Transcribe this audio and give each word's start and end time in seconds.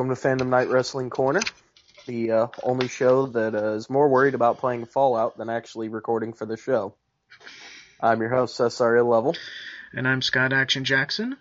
welcome 0.00 0.16
to 0.16 0.28
Fandom 0.28 0.48
Knight 0.48 0.68
Wrestling 0.68 1.10
Corner, 1.10 1.42
the 2.06 2.30
uh, 2.30 2.46
only 2.62 2.88
show 2.88 3.26
that 3.26 3.54
uh, 3.54 3.74
is 3.74 3.90
more 3.90 4.08
worried 4.08 4.32
about 4.32 4.56
playing 4.56 4.86
Fallout 4.86 5.36
than 5.36 5.50
actually 5.50 5.90
recording 5.90 6.32
for 6.32 6.46
the 6.46 6.56
show. 6.56 6.94
I'm 8.00 8.18
your 8.22 8.30
host, 8.30 8.58
SRA 8.58 9.06
Level. 9.06 9.36
And 9.92 10.08
I'm 10.08 10.22
Scott 10.22 10.54
Action 10.54 10.84
Jackson. 10.84 11.36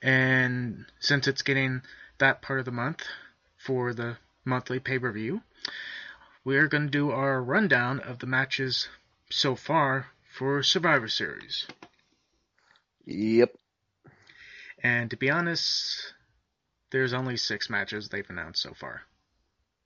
And 0.00 0.86
since 0.98 1.28
it's 1.28 1.42
getting 1.42 1.82
that 2.16 2.40
part 2.40 2.58
of 2.58 2.64
the 2.64 2.70
month 2.70 3.02
for 3.58 3.92
the 3.92 4.16
monthly 4.46 4.80
pay 4.80 4.98
per 4.98 5.12
view, 5.12 5.42
we're 6.46 6.68
going 6.68 6.84
to 6.84 6.90
do 6.90 7.10
our 7.10 7.42
rundown 7.42 8.00
of 8.00 8.18
the 8.18 8.26
matches 8.26 8.88
so 9.28 9.56
far 9.56 10.06
for 10.30 10.62
Survivor 10.62 11.08
Series. 11.08 11.66
Yep. 13.04 13.54
And 14.82 15.10
to 15.10 15.18
be 15.18 15.28
honest, 15.28 16.14
there's 16.92 17.12
only 17.12 17.36
six 17.36 17.68
matches 17.68 18.08
they've 18.08 18.30
announced 18.30 18.62
so 18.62 18.72
far. 18.74 19.02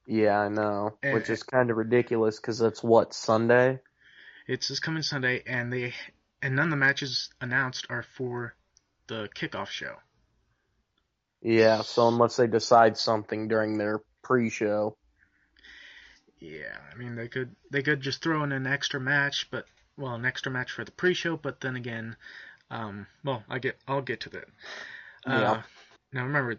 Yeah, 0.07 0.39
I 0.41 0.49
know, 0.49 0.99
Eh, 1.03 1.13
which 1.15 1.31
is 1.31 1.43
kind 1.43 1.71
of 1.71 1.77
ridiculous 1.77 2.39
because 2.39 2.61
it's 2.61 2.83
what 2.83 3.15
Sunday. 3.15 3.81
It's 4.47 4.69
this 4.69 4.81
coming 4.81 5.03
Sunday, 5.03 5.43
and 5.47 5.73
they 5.73 5.95
and 6.43 6.55
none 6.55 6.67
of 6.67 6.71
the 6.71 6.77
matches 6.77 7.31
announced 7.41 7.87
are 7.91 8.03
for 8.03 8.55
the 9.09 9.29
kickoff 9.35 9.69
show. 9.69 9.97
Yeah, 11.43 11.83
so 11.83 12.09
unless 12.09 12.37
they 12.37 12.47
decide 12.47 12.97
something 12.99 13.49
during 13.49 13.79
their 13.79 14.01
pre-show, 14.23 14.97
Yeah, 16.39 16.77
I 16.93 16.95
mean 16.97 17.15
they 17.15 17.29
could 17.29 17.55
they 17.71 17.83
could 17.83 18.01
just 18.01 18.23
throw 18.23 18.43
in 18.45 18.53
an 18.53 18.67
extra 18.67 19.01
match, 19.01 19.49
but 19.51 19.67
well, 19.97 20.15
an 20.15 20.25
extra 20.25 20.53
match 20.53 20.73
for 20.73 20.85
the 20.85 20.93
pre-show. 20.93 21.37
But 21.37 21.61
then 21.61 21.77
again, 21.77 22.17
um, 22.71 23.07
well, 23.25 23.43
I 23.49 23.59
get 23.59 23.79
I'll 23.89 24.03
get 24.03 24.21
to 24.21 24.31
that. 24.31 24.49
Uh, 25.27 25.41
Yeah. 25.41 25.63
Now 26.13 26.25
remember, 26.25 26.59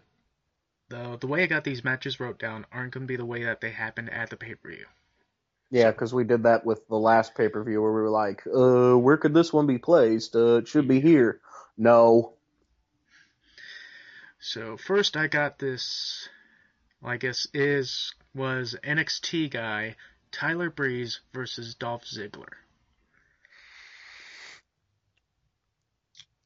the 0.88 1.18
the 1.20 1.26
way 1.26 1.42
I 1.42 1.46
got 1.46 1.64
these 1.64 1.84
matches 1.84 2.20
wrote 2.20 2.38
down 2.38 2.66
aren't 2.72 2.92
going 2.92 3.04
to 3.04 3.08
be 3.08 3.16
the 3.16 3.24
way 3.24 3.44
that 3.44 3.60
they 3.60 3.70
happened 3.70 4.10
at 4.12 4.30
the 4.30 4.36
pay-per-view. 4.36 4.86
yeah, 5.70 5.90
because 5.90 6.14
we 6.14 6.24
did 6.24 6.44
that 6.44 6.64
with 6.64 6.86
the 6.88 6.96
last 6.96 7.34
pay-per-view 7.34 7.80
where 7.80 7.92
we 7.92 8.00
were 8.00 8.10
like, 8.10 8.42
uh, 8.46 8.96
where 8.96 9.16
could 9.16 9.34
this 9.34 9.52
one 9.52 9.66
be 9.66 9.78
placed? 9.78 10.34
Uh, 10.34 10.56
it 10.56 10.68
should 10.68 10.88
be 10.88 11.00
here. 11.00 11.40
No. 11.76 12.32
So 14.40 14.76
first, 14.76 15.16
I 15.16 15.26
got 15.26 15.58
this. 15.58 16.28
Well, 17.00 17.12
I 17.12 17.16
guess 17.16 17.46
is 17.52 18.14
was 18.34 18.76
NXT 18.82 19.50
guy 19.50 19.96
Tyler 20.32 20.70
Breeze 20.70 21.20
versus 21.32 21.74
Dolph 21.74 22.04
Ziggler. 22.04 22.52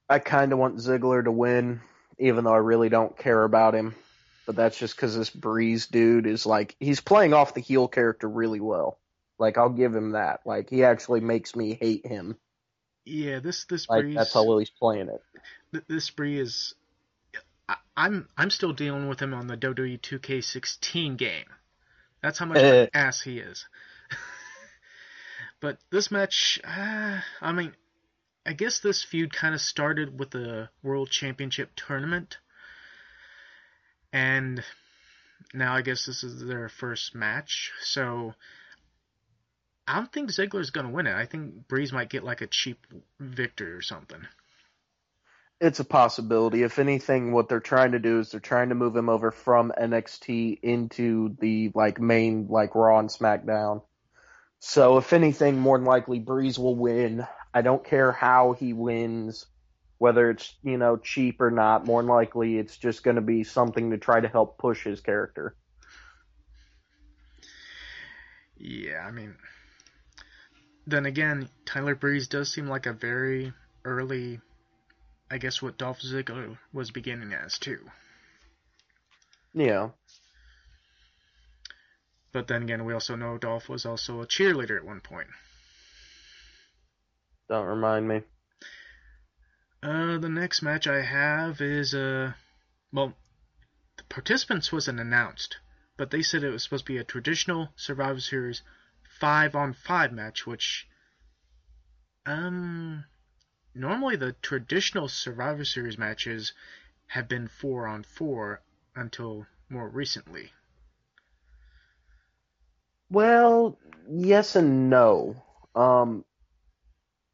I 0.09 0.19
kind 0.19 0.53
of 0.53 0.59
want 0.59 0.77
Ziggler 0.77 1.25
to 1.25 1.33
win, 1.33 1.81
even 2.19 2.45
though 2.45 2.53
I 2.53 2.59
really 2.59 2.89
don't 2.89 3.17
care 3.17 3.45
about 3.45 3.75
him. 3.75 3.95
But 4.47 4.57
that's 4.57 4.77
just 4.79 4.97
because 4.97 5.17
this 5.17 5.31
Breeze 5.31 5.87
dude 5.87 6.27
is 6.27 6.45
like, 6.47 6.75
he's 6.81 7.01
playing 7.01 7.33
off 7.33 7.55
the 7.55 7.61
heel 7.61 7.87
character 7.89 8.29
really 8.29 8.61
well. 8.61 8.99
Like, 9.39 9.57
I'll 9.57 9.69
give 9.71 9.95
him 9.95 10.13
that. 10.13 10.41
Like, 10.45 10.69
he 10.71 10.85
actually 10.85 11.21
makes 11.21 11.55
me 11.55 11.75
hate 11.75 12.07
him. 12.07 12.37
Yeah, 13.05 13.41
this 13.41 13.65
this 13.65 13.89
Like, 13.89 14.03
Breeze. 14.03 14.15
that's 14.17 14.33
how 14.35 14.45
well 14.45 14.59
he's 14.59 14.71
playing 14.71 15.09
it. 15.09 15.21
th- 15.73 15.85
this 15.89 16.11
Breeze 16.11 16.41
is. 16.41 16.75
I, 17.69 17.77
I'm 17.97 18.29
I'm 18.37 18.51
still 18.51 18.73
dealing 18.73 19.09
with 19.09 19.21
him 19.21 19.33
on 19.35 19.47
the 19.47 19.57
WWE 19.57 20.01
2K16 20.01 21.17
game. 21.17 21.47
That's 22.23 22.39
how 22.39 22.47
much 22.47 22.59
of 22.59 22.65
an 22.65 22.89
ass 22.95 23.21
he 23.21 23.39
is. 23.39 23.67
but 25.61 25.79
this 25.91 26.11
match, 26.11 26.61
uh, 26.65 27.21
I 27.41 27.53
mean, 27.53 27.73
I 28.47 28.53
guess 28.53 28.81
this 28.81 29.03
feud 29.03 29.33
kind 29.33 29.55
of 29.55 29.61
started 29.61 30.19
with 30.19 30.31
the 30.31 30.69
World 30.83 31.11
Championship 31.11 31.71
tournament, 31.77 32.39
and 34.13 34.63
now 35.55 35.75
I 35.75 35.83
guess 35.83 36.07
this 36.07 36.23
is 36.25 36.45
their 36.45 36.69
first 36.69 37.15
match. 37.15 37.73
So 37.81 38.35
I 39.87 39.97
don't 39.97 40.13
think 40.13 40.31
Ziggler's 40.31 40.71
gonna 40.71 40.91
win 40.91 41.07
it. 41.07 41.15
I 41.15 41.27
think 41.27 41.69
Breeze 41.69 41.93
might 41.93 42.11
get 42.11 42.25
like 42.25 42.41
a 42.41 42.47
cheap 42.47 42.87
victory 43.19 43.73
or 43.73 43.83
something. 43.83 44.27
It's 45.61 45.79
a 45.79 45.85
possibility. 45.85 46.65
If 46.65 46.81
anything, 46.81 47.31
what 47.31 47.49
they're 47.49 47.61
trying 47.61 47.93
to 47.93 48.01
do 48.01 48.19
is 48.19 48.33
they're 48.33 48.41
trying 48.41 48.71
to 48.71 48.75
move 48.75 48.97
him 48.97 49.09
over 49.09 49.31
from 49.31 49.73
NXT 49.81 50.59
into 50.61 51.37
the, 51.39 51.71
like, 51.73 52.01
main, 52.01 52.49
like, 52.49 52.75
Raw 52.75 52.99
and 52.99 53.09
SmackDown. 53.09 53.83
So, 54.59 54.97
if 54.99 55.13
anything, 55.13 55.61
more 55.61 55.79
than 55.79 55.87
likely, 55.87 56.19
Breeze 56.19 56.59
will 56.59 56.75
win. 56.75 57.25
I 57.55 57.63
don't 57.63 57.85
care 57.85 58.11
how 58.11 58.55
he 58.55 58.73
wins, 58.73 59.47
whether 60.03 60.31
it's, 60.31 60.53
you 60.65 60.77
know, 60.77 60.97
cheap 60.97 61.41
or 61.41 61.53
not. 61.53 61.87
More 61.87 62.03
than 62.03 62.11
likely, 62.11 62.59
it's 62.59 62.77
just 62.77 63.05
going 63.05 63.15
to 63.15 63.23
be 63.23 63.45
something 63.45 63.93
to 63.93 63.99
try 63.99 64.19
to 64.19 64.27
help 64.27 64.59
push 64.59 64.83
his 64.83 65.01
character. 65.01 65.55
Yeah, 68.57 69.07
I 69.07 69.13
mean, 69.13 69.37
then 70.89 71.07
again, 71.07 71.49
Tyler 71.67 71.95
Breeze 71.95 72.27
does 72.27 72.53
seem 72.53 72.67
like 72.67 72.87
a 72.87 72.93
very 72.93 73.53
early, 73.85 74.41
I 75.31 75.39
guess, 75.39 75.63
what 75.63 75.79
Dolph 75.79 76.01
Ziggler 76.01 76.59
was 76.73 76.91
beginning 76.91 77.33
as 77.33 77.61
too. 77.61 77.79
Yeah. 79.55 79.91
But 82.33 82.49
then 82.49 82.65
again, 82.65 82.85
we 82.85 82.93
also 82.93 83.15
know 83.15 83.39
Dolph 83.39 83.69
was 83.69 83.87
also 83.87 84.21
a 84.21 84.27
cheerleader 84.27 84.79
at 84.79 84.85
one 84.85 85.01
point. 85.01 85.29
Don't 87.49 87.67
remind 87.67 88.09
me. 88.09 88.23
Uh, 89.83 90.17
the 90.19 90.29
next 90.29 90.63
match 90.63 90.87
I 90.87 91.03
have 91.03 91.61
is 91.61 91.93
uh, 91.93 92.33
well, 92.93 93.15
the 93.97 94.05
participants 94.05 94.71
wasn't 94.71 95.01
announced, 95.01 95.59
but 95.97 96.11
they 96.11 96.23
said 96.23 96.45
it 96.45 96.51
was 96.51 96.63
supposed 96.63 96.87
to 96.87 96.93
be 96.93 96.99
a 96.99 97.05
traditional 97.05 97.73
Survivor 97.75 98.21
Series 98.21 98.63
five 99.19 99.57
on 99.57 99.73
five 99.73 100.13
match, 100.13 100.47
which 100.47 100.87
um 102.27 103.05
normally 103.75 104.15
the 104.15 104.33
traditional 104.35 105.09
Survivor 105.09 105.65
Series 105.65 105.99
matches 105.99 106.53
have 107.09 107.27
been 107.29 107.49
four 107.49 107.89
on 107.89 108.05
four 108.05 108.63
until 108.95 109.47
more 109.69 109.89
recently. 109.89 110.53
Well, 113.11 113.79
yes 114.09 114.55
and 114.55 114.89
no. 114.89 115.43
Um, 115.75 116.25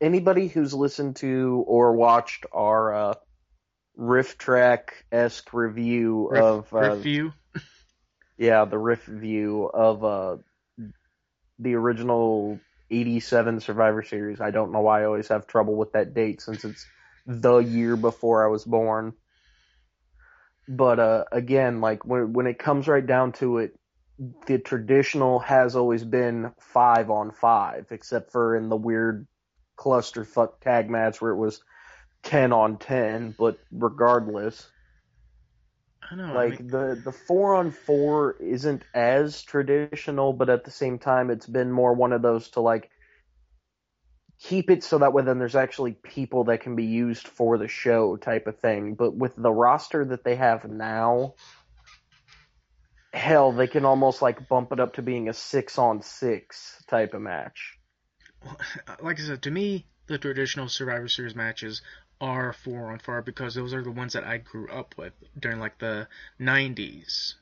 anybody 0.01 0.49
who's 0.49 0.75
listened 0.75 1.17
to 1.17 1.65
or 1.67 1.93
watched 1.93 2.47
our 2.53 2.95
uh, 2.95 3.15
riff 3.97 4.39
track 4.39 5.05
esque 5.11 5.53
review 5.53 6.29
Riff, 6.31 6.43
of 6.43 6.75
uh, 6.75 6.95
review. 6.95 7.33
yeah 8.39 8.65
the 8.65 8.79
riff 8.79 9.05
view 9.05 9.65
of 9.65 10.05
uh, 10.05 10.37
the 11.59 11.75
original 11.75 12.61
'87 12.91 13.61
Survivor 13.61 14.03
Series. 14.03 14.41
I 14.41 14.51
don't 14.51 14.73
know 14.73 14.81
why 14.81 15.03
I 15.03 15.07
always 15.07 15.29
have 15.29 15.47
trouble 15.47 15.75
with 15.75 15.93
that 15.93 16.15
date 16.15 16.41
since 16.41 16.65
it's 16.65 16.87
the 17.27 17.59
year 17.59 17.97
before 17.97 18.45
I 18.45 18.49
was 18.49 18.65
born. 18.65 19.13
But 20.67 20.99
uh, 20.99 21.25
again, 21.33 21.81
like 21.81 22.05
when 22.05 22.33
when 22.33 22.47
it 22.47 22.59
comes 22.59 22.89
right 22.89 23.07
down 23.07 23.33
to 23.33 23.59
it, 23.59 23.75
the 24.47 24.59
traditional 24.59 25.39
has 25.41 25.77
always 25.77 26.05
been 26.05 26.53
five 26.61 27.11
on 27.11 27.31
five, 27.33 27.87
except 27.91 28.33
for 28.33 28.57
in 28.57 28.69
the 28.69 28.77
weird 28.77 29.27
clusterfuck 29.79 30.61
tag 30.61 30.91
match 30.91 31.21
where 31.21 31.33
it 31.33 31.37
was 31.37 31.63
ten 32.23 32.53
on 32.53 32.79
ten. 32.79 33.35
But 33.39 33.59
regardless, 33.71 34.69
I 36.11 36.17
know. 36.17 36.25
I 36.25 36.33
like 36.33 36.61
mean, 36.61 36.69
the 36.69 37.01
the 37.05 37.13
four 37.13 37.55
on 37.55 37.71
four 37.71 38.37
isn't 38.41 38.83
as 38.95 39.43
traditional, 39.43 40.33
but 40.33 40.49
at 40.51 40.65
the 40.65 40.71
same 40.71 40.99
time, 40.99 41.31
it's 41.31 41.47
been 41.47 41.71
more 41.71 41.95
one 41.95 42.13
of 42.13 42.23
those 42.23 42.51
to 42.51 42.61
like 42.61 42.91
keep 44.41 44.71
it 44.71 44.85
so 44.85 44.99
that 44.99 45.13
way 45.13 45.25
then 45.25 45.39
there's 45.39 45.57
actually 45.57 45.93
people 45.93 46.45
that 46.45 46.61
can 46.61 46.77
be 46.77 46.85
used 46.85 47.27
for 47.27 47.59
the 47.59 47.69
show 47.69 48.17
type 48.17 48.47
of 48.47 48.59
thing. 48.59 48.95
But 48.95 49.15
with 49.17 49.35
the 49.37 49.51
roster 49.51 50.05
that 50.07 50.25
they 50.25 50.37
have 50.37 50.65
now, 50.65 51.35
hell, 53.13 53.53
they 53.53 53.67
can 53.67 53.85
almost 53.85 54.23
like 54.23 54.49
bump 54.49 54.73
it 54.73 54.81
up 54.81 54.95
to 54.95 55.03
being 55.03 55.29
a 55.29 55.33
six 55.33 55.79
on 55.79 56.03
six 56.03 56.83
type 56.89 57.15
of 57.15 57.21
match. 57.21 57.78
like 59.03 59.19
I 59.19 59.23
said, 59.23 59.43
to 59.43 59.51
me, 59.51 59.87
the 60.07 60.19
traditional 60.19 60.69
Survivor 60.69 61.09
Series 61.09 61.35
matches 61.35 61.83
are 62.21 62.53
four 62.53 62.91
on 62.91 62.99
four 62.99 63.23
because 63.23 63.55
those 63.55 63.73
are 63.73 63.83
the 63.83 63.91
ones 63.91 64.15
that 64.15 64.25
I 64.25 64.39
grew 64.39 64.69
up 64.69 64.95
with 64.97 65.13
during 65.39 65.61
like 65.61 65.79
the 65.79 66.09
'90s, 66.41 67.35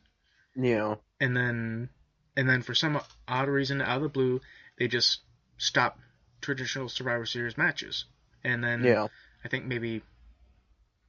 You 0.55 0.77
know, 0.77 1.01
and 1.21 1.37
then 1.37 1.89
and 2.37 2.49
then 2.49 2.63
for 2.63 2.75
some 2.75 3.01
odd 3.27 3.49
reason, 3.49 3.81
out 3.81 3.97
of 3.97 4.03
the 4.03 4.09
blue, 4.09 4.41
they 4.79 4.89
just 4.89 5.21
stopped 5.59 6.01
traditional 6.41 6.89
Survivor 6.89 7.27
Series 7.27 7.57
matches, 7.57 8.05
and 8.45 8.63
then 8.63 8.85
yeah. 8.85 9.07
I 9.45 9.49
think 9.49 9.65
maybe 9.65 10.03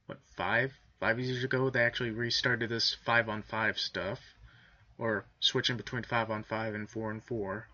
what 0.06 0.18
five 0.36 0.72
five 1.00 1.20
years 1.20 1.44
ago 1.44 1.70
they 1.70 1.82
actually 1.82 2.10
restarted 2.10 2.70
this 2.70 2.96
five 3.04 3.28
on 3.28 3.42
five 3.42 3.78
stuff, 3.78 4.20
or 4.96 5.26
switching 5.40 5.76
between 5.76 6.02
five 6.02 6.30
on 6.30 6.44
five 6.44 6.74
and 6.74 6.88
four 6.88 7.10
on 7.10 7.20
four. 7.20 7.68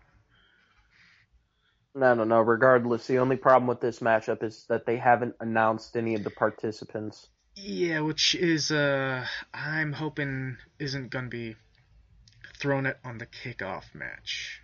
No, 1.95 2.13
no, 2.13 2.25
no. 2.25 2.41
Regardless, 2.41 3.07
the 3.07 3.19
only 3.19 3.37
problem 3.37 3.67
with 3.67 3.79
this 3.79 3.99
matchup 3.99 4.43
is 4.43 4.65
that 4.67 4.85
they 4.85 4.97
haven't 4.97 5.35
announced 5.39 5.95
any 5.95 6.15
of 6.15 6.25
the 6.25 6.29
participants. 6.29 7.29
Yeah, 7.55 8.01
which 8.01 8.35
is 8.35 8.69
uh 8.69 9.25
I'm 9.53 9.93
hoping 9.93 10.57
isn't 10.77 11.09
gonna 11.09 11.29
be 11.29 11.55
thrown 12.59 12.85
it 12.85 12.97
on 13.05 13.17
the 13.17 13.25
kickoff 13.25 13.95
match. 13.95 14.61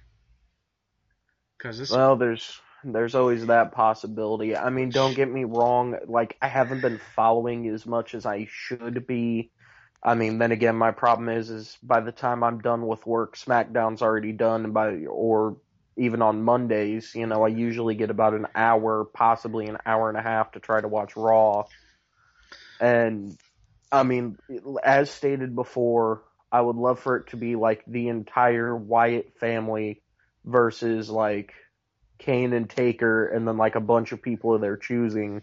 Cause 1.61 1.79
this 1.79 1.89
Well, 1.89 2.17
there's 2.17 2.59
there's 2.83 3.15
always 3.15 3.45
that 3.45 3.71
possibility. 3.71 4.57
I 4.57 4.69
mean, 4.69 4.89
don't 4.89 5.15
get 5.15 5.31
me 5.31 5.45
wrong, 5.45 5.95
like 6.07 6.35
I 6.41 6.49
haven't 6.49 6.81
been 6.81 6.99
following 7.15 7.67
as 7.69 7.85
much 7.85 8.13
as 8.13 8.25
I 8.25 8.47
should 8.51 9.07
be. 9.07 9.51
I 10.03 10.15
mean, 10.15 10.39
then 10.39 10.51
again, 10.51 10.75
my 10.75 10.91
problem 10.91 11.29
is 11.29 11.49
is 11.49 11.77
by 11.81 12.01
the 12.01 12.11
time 12.11 12.43
I'm 12.43 12.59
done 12.59 12.87
with 12.87 13.05
work, 13.05 13.37
SmackDown's 13.37 14.01
already 14.01 14.33
done 14.33 14.71
by 14.73 15.05
or 15.05 15.57
even 15.97 16.21
on 16.21 16.43
Mondays, 16.43 17.13
you 17.15 17.27
know, 17.27 17.43
I 17.43 17.49
usually 17.49 17.95
get 17.95 18.09
about 18.09 18.33
an 18.33 18.47
hour, 18.55 19.05
possibly 19.05 19.67
an 19.67 19.77
hour 19.85 20.09
and 20.09 20.17
a 20.17 20.21
half 20.21 20.53
to 20.53 20.59
try 20.59 20.79
to 20.79 20.87
watch 20.87 21.15
Raw. 21.15 21.65
And 22.79 23.37
I 23.91 24.03
mean, 24.03 24.37
as 24.83 25.09
stated 25.11 25.55
before, 25.55 26.23
I 26.51 26.61
would 26.61 26.75
love 26.75 26.99
for 26.99 27.17
it 27.17 27.27
to 27.27 27.37
be 27.37 27.55
like 27.55 27.83
the 27.85 28.07
entire 28.07 28.75
Wyatt 28.75 29.37
family 29.39 30.01
versus 30.45 31.09
like 31.09 31.53
Kane 32.17 32.53
and 32.53 32.69
Taker, 32.69 33.27
and 33.27 33.47
then 33.47 33.57
like 33.57 33.75
a 33.75 33.81
bunch 33.81 34.11
of 34.11 34.21
people 34.21 34.53
of 34.53 34.61
their 34.61 34.77
choosing. 34.77 35.41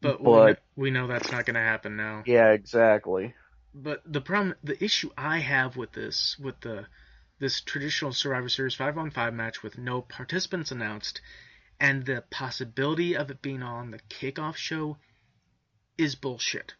but, 0.00 0.20
we, 0.20 0.26
but- 0.32 0.62
we 0.76 0.90
know 0.90 1.06
that's 1.06 1.30
not 1.32 1.46
gonna 1.46 1.60
happen 1.60 1.96
now. 1.96 2.22
Yeah, 2.26 2.50
exactly. 2.50 3.34
But 3.74 4.02
the 4.04 4.20
problem, 4.20 4.54
the 4.62 4.82
issue 4.84 5.10
I 5.16 5.38
have 5.38 5.76
with 5.76 5.92
this, 5.92 6.36
with 6.38 6.60
the 6.60 6.86
this 7.42 7.60
traditional 7.60 8.12
Survivor 8.12 8.48
Series 8.48 8.76
five 8.76 8.96
on 8.96 9.10
five 9.10 9.34
match 9.34 9.64
with 9.64 9.76
no 9.76 10.00
participants 10.00 10.70
announced, 10.70 11.20
and 11.80 12.06
the 12.06 12.22
possibility 12.30 13.16
of 13.16 13.32
it 13.32 13.42
being 13.42 13.64
on 13.64 13.90
the 13.90 13.98
kickoff 14.08 14.54
show, 14.54 14.96
is 15.98 16.14
bullshit. 16.14 16.74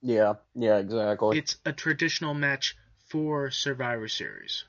Yeah, 0.00 0.34
yeah, 0.54 0.78
exactly. 0.78 1.36
It's 1.36 1.56
a 1.64 1.72
traditional 1.72 2.32
match 2.32 2.76
for 3.08 3.50
Survivor 3.50 4.06
Series. 4.06 4.64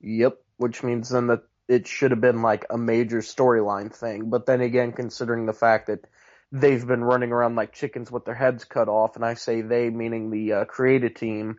Yep, 0.00 0.38
which 0.56 0.82
means 0.82 1.10
then 1.10 1.26
that 1.26 1.42
it 1.68 1.86
should 1.86 2.10
have 2.10 2.22
been 2.22 2.40
like 2.40 2.64
a 2.70 2.78
major 2.78 3.18
storyline 3.18 3.94
thing. 3.94 4.30
But 4.30 4.46
then 4.46 4.62
again, 4.62 4.92
considering 4.92 5.44
the 5.44 5.52
fact 5.52 5.88
that 5.88 6.06
they've 6.50 6.86
been 6.86 7.04
running 7.04 7.30
around 7.30 7.56
like 7.56 7.74
chickens 7.74 8.10
with 8.10 8.24
their 8.24 8.34
heads 8.34 8.64
cut 8.64 8.88
off, 8.88 9.16
and 9.16 9.24
I 9.24 9.34
say 9.34 9.60
they 9.60 9.90
meaning 9.90 10.30
the 10.30 10.54
uh, 10.54 10.64
creative 10.64 11.12
team, 11.12 11.58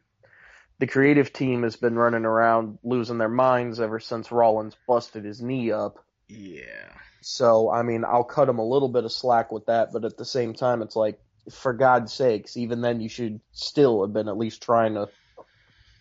the 0.81 0.87
creative 0.87 1.31
team 1.31 1.61
has 1.61 1.75
been 1.75 1.95
running 1.95 2.25
around 2.25 2.79
losing 2.83 3.19
their 3.19 3.29
minds 3.29 3.79
ever 3.79 3.99
since 3.99 4.31
Rollins 4.31 4.75
busted 4.87 5.23
his 5.23 5.39
knee 5.39 5.71
up. 5.71 6.03
Yeah. 6.27 6.89
So, 7.21 7.69
I 7.69 7.83
mean, 7.83 8.03
I'll 8.03 8.23
cut 8.23 8.49
him 8.49 8.57
a 8.57 8.67
little 8.67 8.89
bit 8.89 9.05
of 9.05 9.11
slack 9.11 9.51
with 9.51 9.67
that, 9.67 9.93
but 9.93 10.05
at 10.05 10.17
the 10.17 10.25
same 10.25 10.55
time, 10.55 10.81
it's 10.81 10.95
like, 10.95 11.19
for 11.51 11.73
God's 11.73 12.11
sakes, 12.11 12.57
even 12.57 12.81
then 12.81 12.99
you 12.99 13.09
should 13.09 13.41
still 13.51 14.01
have 14.01 14.11
been 14.11 14.27
at 14.27 14.39
least 14.39 14.63
trying 14.63 14.95
to, 14.95 15.09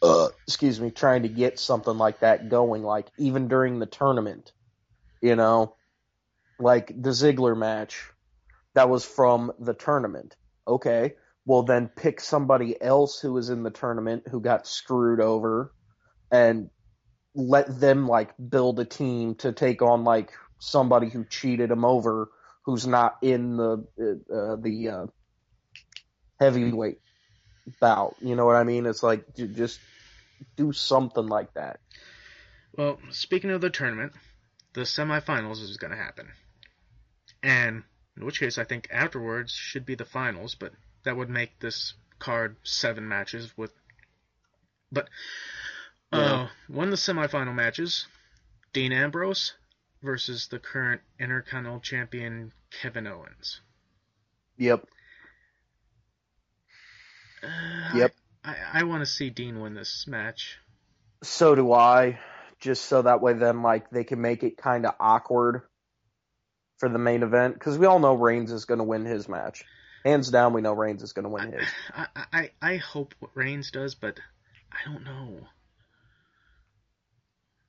uh, 0.01 0.29
excuse 0.47 0.81
me, 0.81 0.91
trying 0.91 1.25
to 1.25 1.29
get 1.29 1.59
something 1.59 1.99
like 1.99 2.21
that 2.21 2.49
going, 2.49 2.83
like 2.83 3.09
even 3.19 3.49
during 3.49 3.81
the 3.81 3.87
tournament, 3.87 4.51
you 5.21 5.37
know, 5.37 5.77
like 6.59 6.87
the 6.89 7.11
Ziggler 7.11 7.57
match 7.57 8.03
that 8.73 8.89
was 8.89 9.05
from 9.05 9.53
the 9.59 9.75
tournament. 9.75 10.37
Okay. 10.67 11.17
Well, 11.47 11.63
then 11.63 11.89
pick 11.89 12.21
somebody 12.21 12.81
else 12.81 13.21
who 13.21 13.33
was 13.33 13.51
in 13.51 13.63
the 13.63 13.71
tournament 13.71 14.25
who 14.31 14.41
got 14.41 14.67
screwed 14.67 15.21
over 15.21 15.73
and 16.31 16.71
let 17.35 17.81
them 17.81 18.07
like 18.07 18.35
build 18.37 18.79
a 18.81 18.85
team 18.85 19.35
to 19.37 19.53
take 19.53 19.83
on 19.83 20.05
like 20.05 20.33
somebody 20.59 21.09
who 21.09 21.25
cheated 21.25 21.71
them 21.71 21.85
over 21.85 22.31
who's 22.65 22.87
not 22.87 23.17
in 23.23 23.57
the 23.57 23.85
uh, 23.99 24.57
the 24.61 24.89
uh, 24.89 25.07
heavyweight 26.39 26.99
bout. 27.81 28.17
You 28.21 28.37
know 28.37 28.47
what 28.47 28.57
I 28.57 28.65
mean? 28.65 28.87
It's 28.87 29.03
like 29.03 29.25
just 29.35 29.81
do 30.57 30.73
something 30.73 31.27
like 31.27 31.55
that. 31.55 31.81
Well, 32.77 32.99
speaking 33.11 33.51
of 33.51 33.61
the 33.61 33.71
tournament, 33.71 34.13
the 34.75 34.83
semifinals 34.83 35.63
is 35.63 35.77
going 35.77 35.91
to 35.91 35.97
happen. 35.97 36.29
And 37.43 37.83
in 38.17 38.25
which 38.25 38.41
case, 38.41 38.59
I 38.59 38.65
think 38.65 38.89
afterwards 38.91 39.53
should 39.53 39.85
be 39.85 39.95
the 39.95 40.05
finals, 40.05 40.55
but 40.55 40.73
that 41.05 41.17
would 41.17 41.31
make 41.31 41.59
this 41.61 41.95
card 42.19 42.57
seven 42.63 43.09
matches 43.09 43.57
with. 43.57 43.73
But 44.93 45.09
uh, 46.13 46.19
Yeah. 46.19 46.49
one 46.69 46.89
of 46.89 46.91
the 46.91 46.97
semifinal 46.97 47.55
matches, 47.55 48.07
Dean 48.73 48.93
Ambrose 48.93 49.55
versus 50.03 50.49
the 50.49 50.59
current 50.59 51.01
Intercontinental 51.19 51.81
Champion 51.81 52.53
Kevin 52.71 53.07
Owens. 53.07 53.61
Yep. 54.59 54.87
Uh, 57.43 57.49
Yep. 57.97 58.13
I, 58.45 58.51
I, 58.51 58.57
I 58.75 58.83
want 58.85 59.03
to 59.03 59.07
see 59.07 59.31
Dean 59.31 59.61
win 59.61 59.75
this 59.75 60.07
match. 60.07 60.59
So 61.23 61.55
do 61.55 61.73
I. 61.73 62.19
Just 62.59 62.85
so 62.87 63.03
that 63.03 63.23
way, 63.23 63.33
then 63.33 63.63
like 63.63 63.89
they 63.91 64.05
can 64.05 64.21
make 64.21 64.43
it 64.43 64.59
kind 64.59 64.85
of 64.85 64.95
awkward 65.01 65.63
for 66.77 66.91
the 66.91 66.99
main 66.99 67.23
event 67.23 67.55
because 67.55 67.79
we 67.79 67.87
all 67.87 67.99
know 67.99 68.15
Reigns 68.15 68.53
is 68.53 68.67
going 68.67 68.79
to 68.79 68.85
win 68.85 69.07
his 69.07 69.29
match. 69.29 69.65
Hands 70.05 70.29
down, 70.31 70.55
we 70.55 70.63
know 70.63 70.73
Reigns 70.73 71.03
is 71.03 71.13
going 71.13 71.25
to 71.25 71.29
win 71.29 71.53
his. 71.53 71.69
I, 71.95 72.07
I, 72.33 72.51
I 72.63 72.77
hope 72.77 73.15
what 73.19 73.33
Reigns 73.35 73.71
does, 73.71 73.95
but 73.95 74.19
I 74.73 74.91
don't 74.91 75.05
know. 75.05 75.49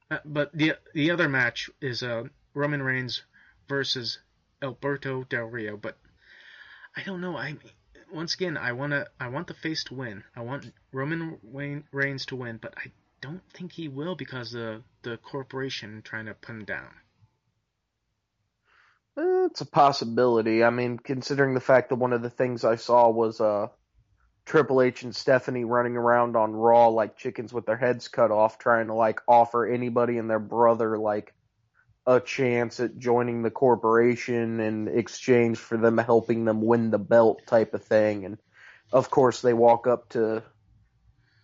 Uh, 0.10 0.20
but 0.26 0.52
the 0.54 0.74
the 0.94 1.12
other 1.12 1.30
match 1.30 1.70
is 1.82 2.04
uh, 2.04 2.24
Roman 2.54 2.82
Reigns 2.82 3.24
versus 3.68 4.20
Alberto 4.62 5.24
Del 5.24 5.46
Rio, 5.46 5.78
but 5.78 5.98
I 6.96 7.04
don't 7.04 7.22
know. 7.22 7.38
I 7.38 7.56
once 8.12 8.34
again 8.34 8.58
I 8.58 8.74
wanna 8.74 9.08
I 9.20 9.30
want 9.30 9.48
the 9.48 9.54
face 9.54 9.84
to 9.86 9.94
win. 9.94 10.24
I 10.36 10.42
want 10.42 10.74
Roman 10.92 11.40
Wayne, 11.44 11.86
Reigns 11.92 12.26
to 12.28 12.36
win, 12.36 12.58
but 12.58 12.74
I 12.78 12.92
don't 13.22 13.44
think 13.54 13.72
he 13.72 13.88
will 13.88 14.16
because 14.16 14.52
the 14.52 14.84
the 15.04 15.18
corporation 15.18 16.02
trying 16.02 16.26
to 16.26 16.34
put 16.34 16.56
him 16.56 16.66
down. 16.66 16.94
Eh, 19.18 19.46
It's 19.46 19.62
a 19.62 19.66
possibility. 19.66 20.64
I 20.64 20.70
mean, 20.70 20.98
considering 20.98 21.54
the 21.54 21.60
fact 21.60 21.90
that 21.90 21.96
one 21.96 22.14
of 22.14 22.22
the 22.22 22.30
things 22.30 22.64
I 22.64 22.76
saw 22.76 23.10
was 23.10 23.42
uh, 23.42 23.68
Triple 24.46 24.82
H 24.82 25.04
and 25.04 25.16
Stephanie 25.16 25.66
running 25.66 25.98
around 25.98 26.36
on 26.36 26.54
Raw 26.54 26.88
like 26.88 27.18
chickens 27.18 27.54
with 27.54 27.66
their 27.66 27.78
heads 27.78 28.08
cut 28.08 28.32
off, 28.32 28.58
trying 28.58 28.88
to 28.88 28.94
like 28.94 29.20
offer 29.28 29.66
anybody 29.66 30.18
and 30.18 30.30
their 30.30 30.40
brother 30.40 30.98
like 30.98 31.34
a 32.08 32.20
chance 32.20 32.80
at 32.80 32.98
joining 32.98 33.44
the 33.44 33.52
corporation 33.52 34.60
in 34.60 34.88
exchange 34.88 35.58
for 35.58 35.78
them 35.78 35.98
helping 35.98 36.46
them 36.46 36.62
win 36.62 36.90
the 36.90 36.98
belt 36.98 37.42
type 37.46 37.74
of 37.74 37.84
thing. 37.84 38.26
And 38.26 38.38
of 38.92 39.10
course, 39.10 39.42
they 39.42 39.54
walk 39.54 39.88
up 39.88 40.10
to 40.10 40.44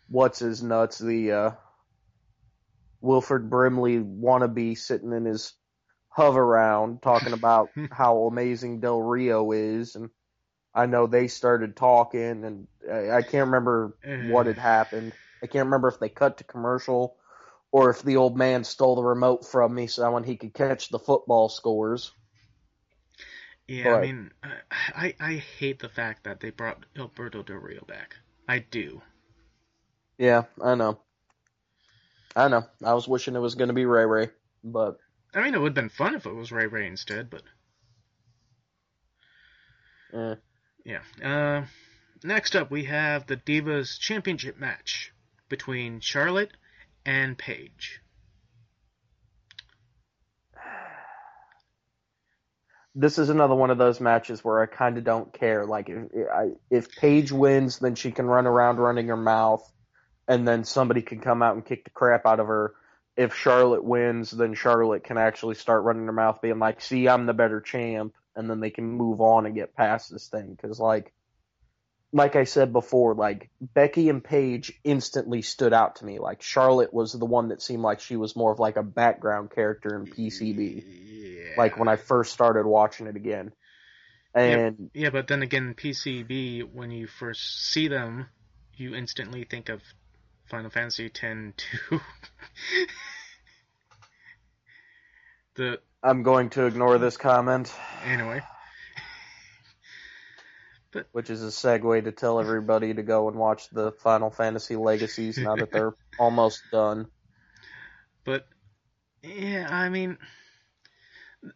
what's 0.10 0.40
his 0.40 0.64
nuts, 0.64 0.98
the 0.98 1.32
uh, 1.32 1.52
Wilford 3.02 3.50
Brimley 3.50 4.00
wannabe 4.00 4.78
sitting 4.78 5.14
in 5.14 5.26
his 5.26 5.54
hover 6.18 6.42
around 6.42 7.00
talking 7.04 7.34
about 7.34 7.70
how 7.92 8.24
amazing 8.24 8.80
Del 8.80 9.00
Rio 9.00 9.52
is 9.52 9.96
and 9.96 10.10
I 10.74 10.88
know 10.88 11.06
they 11.06 11.28
started 11.28 11.76
talking 11.76 12.44
and 12.44 12.68
I 12.92 13.18
I 13.18 13.22
can't 13.22 13.46
remember 13.46 13.96
what 14.32 14.48
had 14.48 14.56
mm. 14.56 14.62
happened. 14.62 15.14
I 15.44 15.46
can't 15.46 15.66
remember 15.66 15.90
if 15.90 16.00
they 16.00 16.10
cut 16.10 16.40
to 16.40 16.44
commercial 16.44 17.18
or 17.72 17.92
if 17.92 18.02
the 18.02 18.18
old 18.18 18.36
man 18.36 18.64
stole 18.64 18.96
the 18.96 19.04
remote 19.04 19.46
from 19.46 19.76
me 19.76 19.86
so 19.86 20.12
when 20.12 20.24
he 20.24 20.38
could 20.38 20.56
catch 20.56 20.90
the 20.90 20.98
football 20.98 21.50
scores. 21.50 22.12
Yeah, 23.68 23.96
I 23.96 24.02
mean, 24.02 24.32
I, 24.44 24.56
I 24.96 25.16
I 25.20 25.34
hate 25.60 25.80
the 25.80 25.90
fact 25.90 26.24
that 26.24 26.40
they 26.40 26.50
brought 26.50 26.84
Alberto 26.98 27.44
Del 27.44 27.58
Rio 27.58 27.86
back. 27.86 28.16
I 28.48 28.60
do. 28.60 29.04
Yeah, 30.18 30.46
I 30.64 30.74
know. 30.74 31.00
I 32.36 32.48
know. 32.48 32.66
I 32.84 32.94
was 32.96 33.08
wishing 33.08 33.36
it 33.36 33.40
was 33.40 33.56
going 33.56 33.68
to 33.68 33.74
be 33.74 33.86
Ray 33.86 34.06
Ray, 34.06 34.30
but 34.64 34.98
I 35.34 35.44
mean, 35.44 35.54
it 35.54 35.60
would 35.60 35.70
have 35.70 35.76
been 35.76 35.90
fun 35.90 36.16
if 36.16 36.26
it 36.26 36.34
was 36.34 36.52
Ray 36.52 36.68
Ray 36.68 36.88
instead, 36.88 37.30
but 37.30 37.44
eh. 40.14 40.36
yeah. 40.86 41.02
Uh, 41.24 41.66
next 42.24 42.56
up, 42.56 42.72
we 42.72 42.86
have 42.86 43.28
the 43.28 43.38
Divas 43.38 44.00
Championship 44.00 44.58
match 44.58 45.14
between 45.50 46.00
Charlotte 46.00 46.52
and 47.06 47.38
Paige. 47.38 48.02
this 52.96 53.18
is 53.18 53.30
another 53.30 53.56
one 53.56 53.70
of 53.70 53.78
those 53.78 54.00
matches 54.00 54.44
where 54.44 54.62
I 54.62 54.66
kind 54.66 54.98
of 54.98 55.04
don't 55.04 55.34
care. 55.34 55.66
Like 55.66 55.90
if 55.90 56.08
if 56.72 56.90
Paige 56.96 57.32
wins, 57.32 57.80
then 57.80 57.96
she 57.96 58.12
can 58.12 58.28
run 58.28 58.48
around 58.48 58.78
running 58.78 59.08
her 59.08 59.18
mouth, 59.18 59.70
and 60.28 60.48
then 60.48 60.64
somebody 60.64 61.02
can 61.02 61.20
come 61.20 61.44
out 61.44 61.56
and 61.56 61.66
kick 61.66 61.84
the 61.84 61.90
crap 61.90 62.26
out 62.26 62.40
of 62.40 62.48
her. 62.48 62.74
If 63.18 63.34
Charlotte 63.36 63.84
wins, 63.84 64.32
then 64.32 64.54
Charlotte 64.54 65.04
can 65.04 65.18
actually 65.18 65.56
start 65.56 65.84
running 65.84 66.06
her 66.06 66.12
mouth, 66.14 66.42
being 66.42 66.60
like, 66.60 66.82
"See, 66.82 67.10
I'm 67.10 67.26
the 67.26 67.34
better 67.34 67.60
champ," 67.60 68.16
and 68.36 68.50
then 68.50 68.60
they 68.60 68.70
can 68.70 68.86
move 68.86 69.20
on 69.20 69.46
and 69.48 69.56
get 69.56 69.76
past 69.76 70.12
this 70.12 70.28
thing. 70.28 70.52
Because 70.52 70.80
like, 70.80 71.12
like 72.14 72.36
I 72.36 72.44
said 72.44 72.72
before, 72.72 73.16
like 73.16 73.50
Becky 73.60 74.10
and 74.10 74.24
Paige 74.24 74.80
instantly 74.84 75.42
stood 75.42 75.74
out 75.74 75.98
to 75.98 76.06
me. 76.06 76.20
Like 76.20 76.42
Charlotte 76.42 76.94
was 76.94 77.12
the 77.12 77.26
one 77.26 77.50
that 77.50 77.62
seemed 77.62 77.82
like 77.82 78.00
she 78.00 78.16
was 78.16 78.36
more 78.36 78.52
of 78.52 78.60
like 78.60 78.78
a 78.78 78.84
background 78.84 79.52
character 79.52 79.96
in 79.96 80.06
PCB 80.06 80.84
Yeah. 80.86 81.54
like 81.58 81.78
when 81.78 81.88
I 81.88 81.96
first 81.96 82.32
started 82.34 82.66
watching 82.66 83.08
it 83.08 83.16
again. 83.16 83.52
And 84.34 84.92
Yeah, 84.94 85.10
but 85.10 85.28
then 85.28 85.42
again, 85.42 85.74
PCB, 85.74 86.62
when 86.72 86.92
you 86.92 87.08
first 87.08 87.72
see 87.72 87.88
them, 87.88 88.28
you 88.76 88.94
instantly 88.94 89.44
think 89.44 89.70
of 89.70 89.82
Final 90.48 90.70
Fantasy 90.70 91.06
X-2 91.06 92.02
the 95.56 95.80
I'm 96.02 96.24
going 96.24 96.50
to 96.52 96.66
ignore 96.66 96.98
this 97.00 97.18
comment, 97.18 97.74
anyway. 98.06 98.42
which 101.12 101.30
is 101.30 101.44
a 101.44 101.48
segue 101.48 102.04
to 102.06 102.12
tell 102.12 102.40
everybody 102.40 102.94
to 102.94 103.04
go 103.04 103.28
and 103.28 103.38
watch 103.38 103.70
the 103.70 103.92
Final 103.92 104.30
Fantasy 104.30 104.76
Legacies 104.76 105.38
now 105.38 105.56
that 105.56 105.72
they're 105.72 105.96
almost 106.20 106.62
done. 106.72 107.08
But 108.24 108.48
yeah, 109.22 109.68
I 109.70 109.90
mean, 109.90 110.18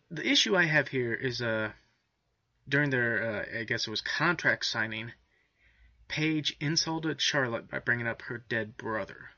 the 0.09 0.27
issue 0.27 0.55
I 0.55 0.65
have 0.65 0.87
here 0.87 1.13
is 1.13 1.41
uh 1.41 1.71
during 2.67 2.89
their 2.89 3.23
uh, 3.23 3.59
I 3.59 3.63
guess 3.63 3.87
it 3.87 3.91
was 3.91 4.01
contract 4.01 4.65
signing, 4.65 5.11
Paige 6.11 6.57
insulted 6.59 7.21
Charlotte 7.21 7.69
by 7.69 7.79
bringing 7.79 8.05
up 8.05 8.23
her 8.23 8.37
dead 8.37 8.75
brother. 8.75 9.29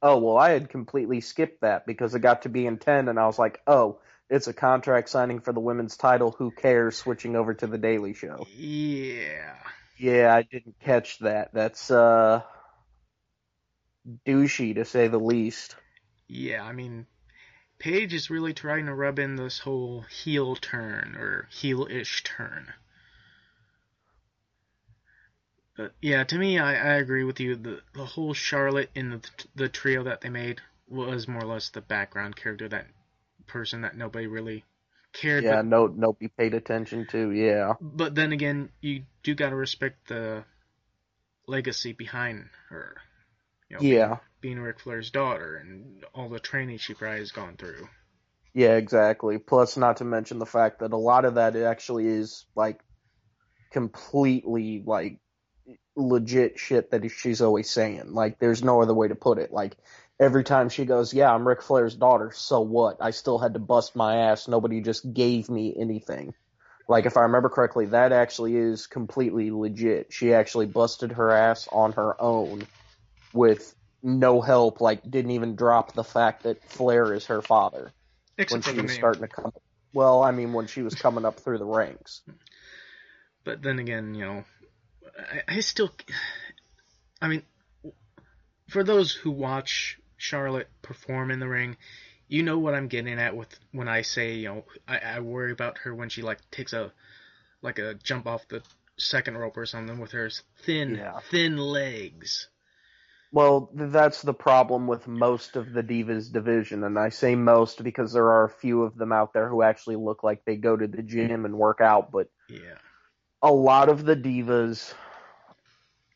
Oh, 0.00 0.18
well, 0.18 0.36
I 0.36 0.50
had 0.50 0.68
completely 0.68 1.20
skipped 1.20 1.62
that 1.62 1.86
because 1.86 2.14
it 2.14 2.20
got 2.20 2.42
to 2.42 2.48
be 2.48 2.66
in 2.66 2.78
10, 2.78 3.08
and 3.08 3.18
I 3.18 3.26
was 3.26 3.36
like, 3.36 3.60
oh, 3.66 3.98
it's 4.28 4.46
a 4.46 4.52
contract 4.52 5.08
signing 5.08 5.40
for 5.40 5.52
the 5.52 5.58
women's 5.58 5.96
title. 5.96 6.30
Who 6.38 6.52
cares? 6.52 6.96
Switching 6.96 7.34
over 7.34 7.52
to 7.52 7.66
The 7.66 7.78
Daily 7.78 8.14
Show. 8.14 8.46
Yeah. 8.56 9.56
Yeah, 9.98 10.32
I 10.32 10.42
didn't 10.42 10.78
catch 10.78 11.18
that. 11.18 11.52
That's, 11.52 11.90
uh, 11.90 12.42
douchey 14.24 14.76
to 14.76 14.84
say 14.84 15.08
the 15.08 15.18
least. 15.18 15.74
Yeah, 16.28 16.62
I 16.62 16.70
mean, 16.70 17.08
Paige 17.80 18.14
is 18.14 18.30
really 18.30 18.54
trying 18.54 18.86
to 18.86 18.94
rub 18.94 19.18
in 19.18 19.34
this 19.34 19.58
whole 19.58 20.02
heel 20.02 20.54
turn 20.54 21.16
or 21.16 21.48
heel-ish 21.50 22.22
turn. 22.22 22.72
But 25.80 25.92
yeah, 26.02 26.24
to 26.24 26.36
me, 26.36 26.58
I, 26.58 26.72
I 26.74 26.94
agree 26.96 27.24
with 27.24 27.40
you. 27.40 27.56
The 27.56 27.80
the 27.94 28.04
whole 28.04 28.34
Charlotte 28.34 28.90
in 28.94 29.08
the 29.08 29.20
the 29.54 29.68
trio 29.70 30.04
that 30.04 30.20
they 30.20 30.28
made 30.28 30.60
was 30.86 31.26
more 31.26 31.40
or 31.40 31.46
less 31.46 31.70
the 31.70 31.80
background 31.80 32.36
character, 32.36 32.68
that 32.68 32.86
person 33.46 33.80
that 33.80 33.96
nobody 33.96 34.26
really 34.26 34.64
cared. 35.14 35.42
About. 35.42 35.50
Yeah, 35.50 35.62
But, 35.62 35.68
no, 35.68 35.86
nobody 35.86 36.28
paid 36.28 36.52
attention 36.52 37.06
to. 37.12 37.30
Yeah, 37.30 37.74
but 37.80 38.14
then 38.14 38.32
again, 38.32 38.68
you 38.82 39.04
do 39.22 39.34
gotta 39.34 39.56
respect 39.56 40.08
the 40.08 40.44
legacy 41.46 41.94
behind 41.94 42.50
her. 42.68 42.98
You 43.70 43.76
know, 43.76 43.82
yeah, 43.82 44.16
being 44.42 44.60
Ric 44.60 44.80
Flair's 44.80 45.10
daughter 45.10 45.56
and 45.56 46.04
all 46.14 46.28
the 46.28 46.40
training 46.40 46.76
she 46.76 46.92
probably 46.92 47.20
has 47.20 47.32
gone 47.32 47.56
through. 47.56 47.88
yeah, 48.52 48.76
exactly. 48.76 49.38
Plus, 49.38 49.78
not 49.78 49.96
to 49.96 50.04
mention 50.04 50.38
the 50.38 50.44
fact 50.44 50.80
that 50.80 50.92
a 50.92 50.98
lot 50.98 51.24
of 51.24 51.36
that 51.36 51.56
actually 51.56 52.06
is 52.06 52.44
like 52.54 52.82
completely 53.72 54.82
like 54.84 55.20
legit 55.96 56.58
shit 56.58 56.90
that 56.90 57.08
she's 57.10 57.40
always 57.40 57.70
saying. 57.70 58.12
Like, 58.12 58.38
there's 58.38 58.62
no 58.62 58.82
other 58.82 58.94
way 58.94 59.08
to 59.08 59.14
put 59.14 59.38
it. 59.38 59.52
Like, 59.52 59.76
every 60.18 60.44
time 60.44 60.68
she 60.68 60.84
goes, 60.84 61.12
"Yeah, 61.12 61.32
I'm 61.32 61.46
Ric 61.46 61.62
Flair's 61.62 61.94
daughter," 61.96 62.30
so 62.34 62.60
what? 62.60 62.98
I 63.00 63.10
still 63.10 63.38
had 63.38 63.54
to 63.54 63.60
bust 63.60 63.96
my 63.96 64.16
ass. 64.16 64.48
Nobody 64.48 64.80
just 64.80 65.12
gave 65.12 65.48
me 65.48 65.74
anything. 65.78 66.34
Like, 66.88 67.06
if 67.06 67.16
I 67.16 67.22
remember 67.22 67.48
correctly, 67.48 67.86
that 67.86 68.12
actually 68.12 68.56
is 68.56 68.86
completely 68.86 69.50
legit. 69.50 70.12
She 70.12 70.34
actually 70.34 70.66
busted 70.66 71.12
her 71.12 71.30
ass 71.30 71.68
on 71.70 71.92
her 71.92 72.20
own 72.20 72.66
with 73.32 73.74
no 74.02 74.40
help. 74.40 74.80
Like, 74.80 75.08
didn't 75.08 75.30
even 75.32 75.54
drop 75.54 75.92
the 75.92 76.02
fact 76.02 76.42
that 76.44 76.64
Flair 76.64 77.12
is 77.14 77.26
her 77.26 77.42
father 77.42 77.82
when 77.82 77.92
Except 78.38 78.64
for 78.64 78.70
she 78.72 78.80
was 78.80 78.90
name. 78.90 78.98
starting 78.98 79.22
to 79.22 79.28
come. 79.28 79.52
Well, 79.92 80.22
I 80.22 80.30
mean, 80.32 80.52
when 80.52 80.66
she 80.66 80.82
was 80.82 80.94
coming 80.94 81.24
up 81.24 81.40
through 81.40 81.58
the 81.58 81.64
ranks. 81.64 82.22
But 83.44 83.62
then 83.62 83.78
again, 83.78 84.14
you 84.14 84.24
know, 84.24 84.44
I, 85.18 85.56
I 85.56 85.60
still, 85.60 85.90
I 87.20 87.28
mean, 87.28 87.42
for 88.68 88.84
those 88.84 89.12
who 89.12 89.30
watch 89.30 89.98
Charlotte 90.16 90.68
perform 90.82 91.30
in 91.30 91.40
the 91.40 91.48
ring, 91.48 91.76
you 92.28 92.42
know 92.42 92.58
what 92.58 92.74
I'm 92.74 92.88
getting 92.88 93.18
at 93.18 93.36
with 93.36 93.48
when 93.72 93.88
I 93.88 94.02
say, 94.02 94.34
you 94.34 94.48
know, 94.48 94.64
I, 94.86 94.98
I 94.98 95.20
worry 95.20 95.52
about 95.52 95.78
her 95.78 95.94
when 95.94 96.08
she 96.08 96.22
like 96.22 96.38
takes 96.50 96.72
a, 96.72 96.92
like 97.62 97.78
a 97.78 97.94
jump 97.94 98.26
off 98.26 98.46
the 98.48 98.62
second 98.96 99.36
rope 99.36 99.56
or 99.56 99.66
something 99.66 99.98
with 99.98 100.12
her 100.12 100.30
thin, 100.64 100.96
Yeah. 100.96 101.20
thin 101.30 101.56
legs. 101.56 102.48
Well, 103.32 103.70
that's 103.72 104.22
the 104.22 104.34
problem 104.34 104.88
with 104.88 105.06
most 105.06 105.54
of 105.54 105.72
the 105.72 105.82
Divas 105.84 106.32
division, 106.32 106.82
and 106.82 106.98
I 106.98 107.10
say 107.10 107.36
most 107.36 107.82
because 107.84 108.12
there 108.12 108.28
are 108.28 108.44
a 108.44 108.50
few 108.50 108.82
of 108.82 108.96
them 108.96 109.12
out 109.12 109.32
there 109.32 109.48
who 109.48 109.62
actually 109.62 109.96
look 109.96 110.24
like 110.24 110.44
they 110.44 110.56
go 110.56 110.76
to 110.76 110.88
the 110.88 111.02
gym 111.02 111.44
and 111.44 111.56
work 111.56 111.80
out, 111.80 112.10
but 112.10 112.28
Yeah. 112.48 112.74
A 113.42 113.52
lot 113.52 113.88
of 113.88 114.04
the 114.04 114.16
Divas, 114.16 114.92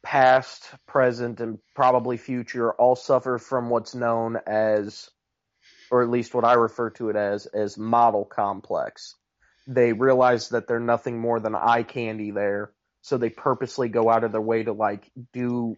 past, 0.03 0.69
present, 0.87 1.41
and 1.41 1.59
probably 1.75 2.17
future, 2.17 2.73
all 2.73 2.97
suffer 2.97 3.39
from 3.39 3.71
what's 3.71 3.95
known 3.95 4.37
as, 4.47 5.11
or 5.91 6.03
at 6.03 6.11
least 6.11 6.35
what 6.35 6.45
I 6.45 6.55
refer 6.55 6.91
to 6.91 7.09
it 7.09 7.17
as, 7.17 7.47
as 7.47 7.79
model 7.79 8.25
complex. 8.25 9.15
They 9.67 9.93
realize 9.95 10.51
that 10.51 10.69
they're 10.69 10.81
nothing 10.81 11.19
more 11.19 11.41
than 11.41 11.55
eye 11.55 11.85
candy 11.85 12.31
there, 12.31 12.73
so 13.01 13.17
they 13.17 13.31
purposely 13.31 13.89
go 13.89 14.11
out 14.11 14.25
of 14.25 14.33
their 14.33 14.41
way 14.41 14.63
to 14.63 14.73
like 14.73 15.11
do 15.33 15.77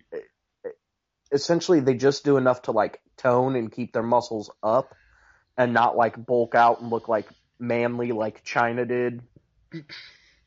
essentially 1.33 1.81
they 1.81 1.95
just 1.95 2.25
do 2.25 2.37
enough 2.37 2.63
to 2.63 2.73
like 2.73 3.01
tone 3.17 3.57
and 3.57 3.73
keep 3.73 3.93
their 3.93 4.03
muscles 4.03 4.51
up 4.63 4.95
and 5.57 5.73
not 5.73 5.97
like 5.97 6.25
bulk 6.25 6.55
out 6.55 6.81
and 6.81 6.91
look 6.91 7.09
like 7.09 7.27
manly 7.59 8.13
like 8.13 8.45
Chyna 8.45 8.87
did. 8.87 9.23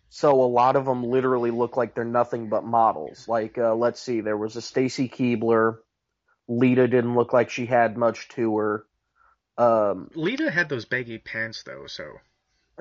So 0.09 0.41
a 0.41 0.45
lot 0.45 0.75
of 0.75 0.85
them 0.85 1.03
literally 1.03 1.51
look 1.51 1.77
like 1.77 1.93
they're 1.93 2.03
nothing 2.03 2.49
but 2.49 2.65
models. 2.65 3.27
Like 3.27 3.57
uh, 3.57 3.75
let's 3.75 4.01
see, 4.01 4.21
there 4.21 4.37
was 4.37 4.55
a 4.55 4.61
Stacy 4.61 5.07
Keibler. 5.07 5.77
Lita 6.47 6.87
didn't 6.87 7.15
look 7.15 7.31
like 7.31 7.51
she 7.51 7.67
had 7.67 7.95
much 7.95 8.27
to 8.29 8.57
her. 8.57 8.85
Um, 9.57 10.09
Lita 10.15 10.49
had 10.49 10.67
those 10.69 10.85
baggy 10.85 11.19
pants 11.19 11.63
though, 11.63 11.85
so 11.87 12.05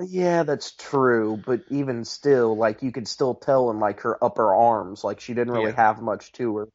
yeah, 0.07 0.45
that's 0.45 0.73
true, 0.73 1.43
but 1.45 1.63
even 1.71 2.05
still, 2.05 2.57
like 2.57 2.83
you 2.83 2.93
could 2.93 3.09
still 3.09 3.35
tell 3.35 3.71
in 3.71 3.81
like 3.81 4.01
her 4.01 4.23
upper 4.23 4.55
arms, 4.55 5.03
like 5.05 5.21
she 5.21 5.35
didn't 5.35 5.53
really 5.53 5.71
Yeah. 5.71 5.77
have 5.77 6.01
much 6.01 6.33
to 6.33 6.57
her. 6.57 6.69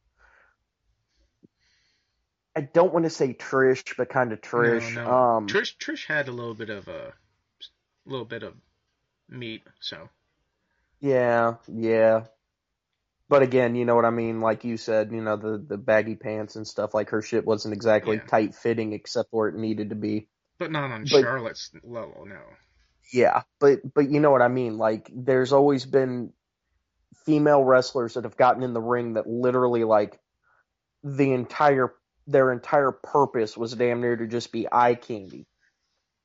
I 2.56 2.60
don't 2.60 2.92
want 2.92 3.04
to 3.04 3.10
say 3.10 3.34
Trish, 3.34 3.96
but 3.96 4.08
kind 4.08 4.32
of 4.32 4.40
Trish. 4.40 4.94
No, 4.94 5.04
no. 5.04 5.10
Um, 5.10 5.46
Trish 5.48 5.76
Trish 5.78 6.06
had 6.06 6.28
a 6.28 6.32
little 6.32 6.54
bit 6.54 6.70
of 6.70 6.86
a, 6.86 7.14
little 8.06 8.26
bit 8.26 8.42
of 8.42 8.54
meat, 9.28 9.64
so 9.80 10.08
yeah, 11.04 11.54
yeah. 11.68 12.24
But 13.28 13.42
again, 13.42 13.74
you 13.74 13.84
know 13.84 13.94
what 13.94 14.04
I 14.04 14.10
mean. 14.10 14.40
Like 14.40 14.64
you 14.64 14.76
said, 14.76 15.12
you 15.12 15.20
know 15.22 15.36
the 15.36 15.58
the 15.58 15.76
baggy 15.78 16.14
pants 16.14 16.56
and 16.56 16.66
stuff. 16.66 16.94
Like 16.94 17.10
her 17.10 17.20
shit 17.22 17.44
wasn't 17.46 17.74
exactly 17.74 18.16
Yeah. 18.16 18.24
tight 18.26 18.54
fitting, 18.54 18.92
except 18.92 19.28
where 19.32 19.48
it 19.48 19.54
needed 19.56 19.90
to 19.90 19.96
be. 19.96 20.28
but 20.58 20.70
not 20.70 20.90
on 20.90 21.02
But- 21.10 21.22
Charlotte's 21.22 21.70
level, 21.82 22.26
no. 22.26 22.38
Yeah, 23.12 23.42
but 23.58 23.80
but 23.94 24.08
you 24.08 24.20
know 24.20 24.30
what 24.30 24.40
I 24.42 24.48
mean. 24.48 24.78
Like 24.78 25.10
there's 25.12 25.52
always 25.52 25.84
been 25.84 26.32
female 27.26 27.62
wrestlers 27.64 28.14
that 28.14 28.24
have 28.24 28.36
gotten 28.36 28.62
in 28.62 28.72
the 28.72 28.80
ring 28.80 29.14
that 29.14 29.26
literally 29.26 29.84
like 29.84 30.20
the 31.02 31.32
entire 31.32 31.92
their 32.26 32.52
entire 32.52 32.92
purpose 32.92 33.56
was 33.56 33.74
damn 33.74 34.00
near 34.00 34.16
to 34.16 34.26
just 34.26 34.52
be 34.52 34.66
eye 34.70 34.94
candy. 34.94 35.46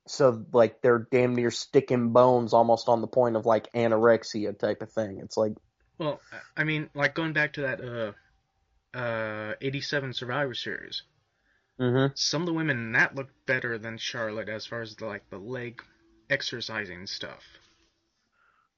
So 0.06 0.44
like 0.52 0.82
they're 0.82 1.06
damn 1.10 1.34
near 1.34 1.50
sticking 1.50 2.12
bones 2.12 2.52
almost 2.52 2.88
on 2.88 3.00
the 3.00 3.06
point 3.06 3.36
of 3.36 3.46
like 3.46 3.72
anorexia 3.72 4.58
type 4.58 4.82
of 4.82 4.92
thing. 4.92 5.20
It's 5.22 5.36
like 5.36 5.52
Well, 5.98 6.20
I 6.56 6.64
mean, 6.64 6.90
like 6.94 7.14
going 7.14 7.32
back 7.32 7.54
to 7.54 7.62
that 7.62 7.80
uh, 8.94 8.98
uh, 8.98 9.54
'87 9.60 10.14
Survivor 10.14 10.54
Series, 10.54 11.02
mm-hmm. 11.80 12.12
some 12.14 12.42
of 12.42 12.46
the 12.46 12.54
women 12.54 12.78
in 12.78 12.92
that 12.92 13.14
looked 13.14 13.46
better 13.46 13.78
than 13.78 13.98
Charlotte 13.98 14.48
as 14.48 14.66
far 14.66 14.80
as 14.82 14.96
the, 14.96 15.06
like 15.06 15.28
the 15.30 15.38
leg 15.38 15.82
exercising 16.28 17.06
stuff. 17.06 17.44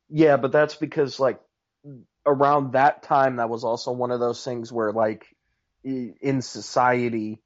Yeah, 0.08 0.36
but 0.36 0.52
that's 0.52 0.74
because 0.74 1.18
like 1.18 1.40
around 2.26 2.72
that 2.72 3.02
time 3.02 3.36
that 3.36 3.48
was 3.48 3.64
also 3.64 3.92
one 3.92 4.10
of 4.10 4.20
those 4.20 4.44
things 4.44 4.70
where 4.70 4.92
like 4.92 5.26
in 5.84 6.42
society 6.42 7.40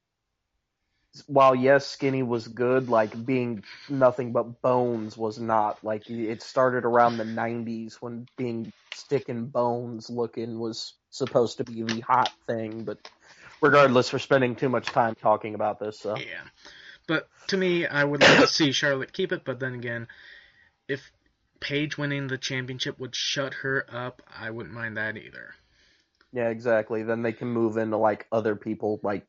while 1.27 1.55
yes 1.55 1.87
skinny 1.87 2.23
was 2.23 2.49
good 2.49 2.89
like 2.89 3.25
being 3.25 3.63
nothing 3.89 4.33
but 4.33 4.61
bones 4.63 5.17
was 5.17 5.39
not 5.39 5.83
like 5.85 6.09
it 6.11 6.43
started 6.43 6.85
around 6.85 7.17
the 7.17 7.25
90s 7.25 7.95
when 8.01 8.27
being 8.37 8.73
stick 8.95 9.29
and 9.29 9.53
bones 9.53 10.11
looking 10.11 10.59
was 10.59 10.95
supposed 11.11 11.59
to 11.59 11.65
be 11.65 11.83
the 11.83 12.01
hot 12.01 12.31
thing 12.47 12.85
but 12.85 12.99
regardless 13.61 14.13
we're 14.13 14.19
spending 14.19 14.55
too 14.55 14.69
much 14.69 14.87
time 14.87 15.15
talking 15.15 15.55
about 15.55 15.79
this 15.79 15.99
so 15.99 16.15
Yeah, 16.17 16.45
but 17.07 17.29
to 17.49 17.57
me, 17.57 17.87
I 17.87 18.03
would 18.05 18.21
like 18.23 18.41
to 18.41 18.47
see 18.47 18.73
Charlotte 18.73 19.13
keep 19.13 19.33
it. 19.33 19.45
But 19.45 19.61
then 19.61 19.75
again, 19.75 20.09
if 20.89 21.13
Paige 21.61 21.97
winning 21.97 22.27
the 22.27 22.39
championship 22.39 22.99
would 22.99 23.15
shut 23.15 23.55
her 23.63 23.87
up, 23.89 24.23
I 24.37 24.51
wouldn't 24.51 24.75
mind 24.75 24.97
that 24.97 25.17
either. 25.17 25.55
yeah 26.33 26.49
exactly 26.49 27.03
then 27.03 27.23
they 27.23 27.33
can 27.33 27.49
move 27.49 27.77
into 27.77 27.97
like 27.97 28.27
other 28.33 28.57
people 28.57 29.01
like 29.03 29.25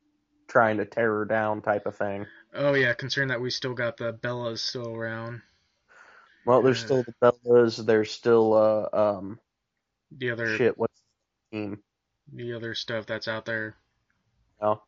trying 0.48 0.78
to 0.78 0.84
tear 0.84 1.12
her 1.18 1.24
down 1.24 1.62
type 1.62 1.86
of 1.86 1.94
thing 1.96 2.26
Oh 2.54 2.74
yeah, 2.74 2.94
considering 2.94 3.28
that 3.28 3.40
we 3.40 3.50
still 3.50 3.74
got 3.74 3.98
the 3.98 4.12
Bellas 4.12 4.58
still 4.58 4.94
around. 4.94 5.42
Well, 6.46 6.62
there's 6.62 6.82
Uh, 6.82 6.86
still 6.86 7.02
the 7.02 7.14
Bellas. 7.22 7.84
There's 7.84 8.10
still 8.10 8.54
uh 8.54 9.16
um 9.16 9.38
the 10.10 10.30
other 10.30 10.56
shit. 10.56 10.78
What's 10.78 11.00
the 11.52 11.58
team? 11.58 11.82
the 12.32 12.54
other 12.54 12.74
stuff 12.74 13.06
that's 13.06 13.28
out 13.28 13.44
there. 13.44 13.76
Know? 14.60 14.82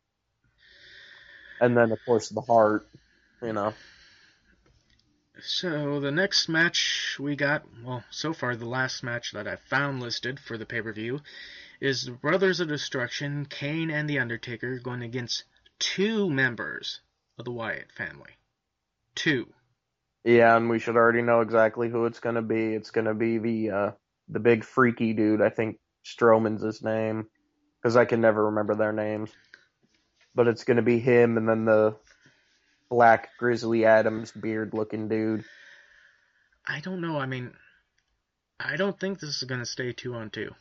And 1.59 1.77
then 1.77 1.91
of 1.91 1.99
course 2.05 2.29
the 2.29 2.41
Heart. 2.41 2.87
You 3.41 3.53
know. 3.53 3.73
So 5.39 5.99
the 5.99 6.11
next 6.11 6.49
match 6.49 7.17
we 7.19 7.35
got, 7.35 7.63
well, 7.83 8.03
so 8.11 8.33
far 8.33 8.55
the 8.55 8.67
last 8.67 9.01
match 9.01 9.31
that 9.31 9.47
I 9.47 9.55
found 9.55 9.99
listed 9.99 10.39
for 10.39 10.57
the 10.57 10.67
pay-per-view 10.67 11.21
is 11.79 12.03
the 12.03 12.11
Brothers 12.11 12.59
of 12.59 12.67
Destruction, 12.67 13.45
Kane 13.45 13.89
and 13.89 14.07
The 14.07 14.19
Undertaker 14.19 14.77
going 14.77 15.01
against 15.01 15.45
two 15.81 16.29
members 16.29 17.01
of 17.37 17.43
the 17.43 17.51
Wyatt 17.51 17.91
family. 17.91 18.31
Two. 19.15 19.51
Yeah, 20.23 20.55
and 20.55 20.69
we 20.69 20.79
should 20.79 20.95
already 20.95 21.21
know 21.21 21.41
exactly 21.41 21.89
who 21.89 22.05
it's 22.05 22.19
gonna 22.19 22.41
be. 22.41 22.73
It's 22.73 22.91
gonna 22.91 23.13
be 23.13 23.39
the 23.39 23.71
uh 23.71 23.91
the 24.29 24.39
big 24.39 24.63
freaky 24.63 25.13
dude. 25.13 25.41
I 25.41 25.49
think 25.49 25.79
Strowman's 26.05 26.61
his 26.61 26.81
name 26.81 27.27
because 27.81 27.97
I 27.97 28.05
can 28.05 28.21
never 28.21 28.45
remember 28.45 28.75
their 28.75 28.93
names. 28.93 29.31
But 30.33 30.47
it's 30.47 30.63
gonna 30.63 30.81
be 30.81 30.99
him, 30.99 31.37
and 31.37 31.49
then 31.49 31.65
the 31.65 31.97
black 32.89 33.29
Grizzly 33.37 33.85
Adams 33.85 34.31
beard 34.31 34.73
looking 34.73 35.09
dude. 35.09 35.43
I 36.65 36.79
don't 36.79 37.01
know. 37.01 37.17
I 37.17 37.25
mean, 37.25 37.51
I 38.59 38.75
don't 38.75 38.99
think 38.99 39.19
this 39.19 39.41
is 39.41 39.43
going 39.43 39.61
to 39.61 39.65
stay 39.65 39.93
two 39.93 40.13
on 40.13 40.29
two. 40.29 40.51